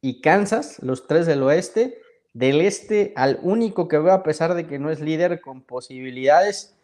y 0.00 0.20
Kansas, 0.20 0.78
los 0.82 1.06
tres 1.06 1.26
del 1.26 1.42
oeste, 1.44 2.00
del 2.32 2.60
este, 2.60 3.12
al 3.16 3.38
único 3.42 3.88
que 3.88 3.98
veo, 3.98 4.12
a 4.12 4.22
pesar 4.22 4.54
de 4.54 4.66
que 4.66 4.78
no 4.78 4.90
es 4.90 5.00
líder 5.00 5.40
con 5.40 5.62
posibilidades, 5.62 6.76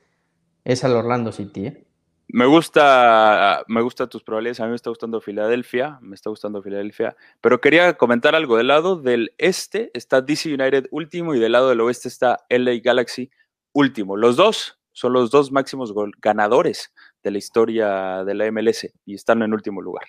es 0.64 0.84
al 0.84 0.96
Orlando 0.96 1.32
City. 1.32 1.66
¿eh? 1.66 1.84
Me 2.28 2.46
gusta, 2.46 3.62
me 3.68 3.82
gusta 3.82 4.08
tus 4.08 4.22
probabilidades. 4.22 4.60
A 4.60 4.64
mí 4.64 4.70
me 4.70 4.76
está 4.76 4.90
gustando 4.90 5.20
Filadelfia, 5.20 5.98
me 6.00 6.14
está 6.14 6.30
gustando 6.30 6.62
Filadelfia. 6.62 7.16
Pero 7.40 7.60
quería 7.60 7.94
comentar 7.94 8.34
algo. 8.34 8.56
Del 8.56 8.68
lado 8.68 8.96
del 8.96 9.34
este 9.38 9.90
está 9.94 10.20
DC 10.20 10.52
United 10.52 10.86
último 10.90 11.34
y 11.34 11.38
del 11.38 11.52
lado 11.52 11.68
del 11.68 11.80
oeste 11.82 12.08
está 12.08 12.44
LA 12.48 12.80
Galaxy 12.82 13.30
último. 13.72 14.16
Los 14.16 14.36
dos 14.36 14.80
son 14.92 15.12
los 15.12 15.30
dos 15.30 15.52
máximos 15.52 15.92
ganadores 16.20 16.92
de 17.22 17.30
la 17.30 17.38
historia 17.38 18.24
de 18.24 18.34
la 18.34 18.50
MLS 18.50 18.88
y 19.04 19.14
están 19.14 19.42
en 19.42 19.52
último 19.52 19.82
lugar. 19.82 20.04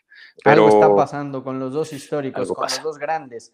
Algo 0.46 0.70
está 0.70 0.96
pasando 0.96 1.44
con 1.44 1.60
los 1.60 1.74
dos 1.74 1.92
históricos, 1.92 2.52
con 2.52 2.64
los 2.64 2.84
dos 2.84 2.98
grandes 2.98 3.54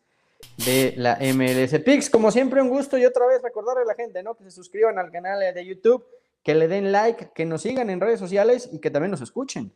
de 0.58 0.94
la 0.98 1.18
MLS. 1.34 1.80
Pix, 1.80 2.10
como 2.10 2.32
siempre, 2.32 2.62
un 2.62 2.70
gusto 2.70 2.98
y 2.98 3.06
otra 3.06 3.28
vez 3.28 3.42
recordarle 3.42 3.84
a 3.84 3.86
la 3.86 3.96
gente, 3.96 4.24
¿no? 4.24 4.36
Que 4.36 4.44
se 4.44 4.52
suscriban 4.52 5.00
al 5.00 5.12
canal 5.12 5.40
de 5.54 5.66
YouTube, 5.66 6.06
que 6.44 6.56
le 6.56 6.68
den 6.68 6.92
like, 6.92 7.32
que 7.34 7.46
nos 7.46 7.62
sigan 7.62 7.90
en 7.90 8.00
redes 8.00 8.20
sociales 8.20 8.70
y 8.72 8.80
que 8.80 8.90
también 8.90 9.12
nos 9.12 9.22
escuchen. 9.22 9.74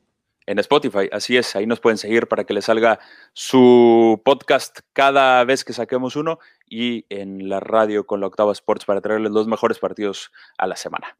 En 0.47 0.59
Spotify, 0.59 1.09
así 1.11 1.37
es, 1.37 1.55
ahí 1.55 1.65
nos 1.65 1.79
pueden 1.79 1.97
seguir 1.97 2.27
para 2.27 2.43
que 2.43 2.53
les 2.53 2.65
salga 2.65 2.99
su 3.33 4.21
podcast 4.23 4.81
cada 4.93 5.43
vez 5.43 5.63
que 5.63 5.73
saquemos 5.73 6.15
uno 6.15 6.37
y 6.69 7.05
en 7.09 7.49
la 7.49 7.59
radio 7.59 8.05
con 8.05 8.21
la 8.21 8.27
Octava 8.27 8.51
Sports 8.51 8.85
para 8.85 9.01
traerles 9.01 9.31
los 9.31 9.47
mejores 9.47 9.79
partidos 9.79 10.31
a 10.59 10.67
la 10.67 10.75
semana. 10.75 11.17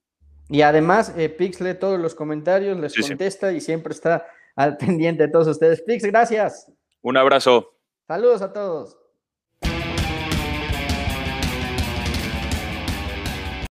Y 0.47 0.61
además, 0.61 1.11
eh, 1.17 1.29
Pix 1.29 1.59
lee 1.59 1.73
todos 1.73 1.99
los 1.99 2.13
comentarios, 2.13 2.77
les 2.77 2.95
contesta 2.95 3.51
y 3.51 3.61
siempre 3.61 3.93
está 3.93 4.27
al 4.55 4.77
pendiente 4.77 5.23
de 5.23 5.31
todos 5.31 5.47
ustedes. 5.47 5.81
Pix, 5.81 6.05
gracias. 6.05 6.71
Un 7.01 7.17
abrazo. 7.17 7.73
Saludos 8.07 8.43
a 8.43 8.53
todos. 8.53 8.95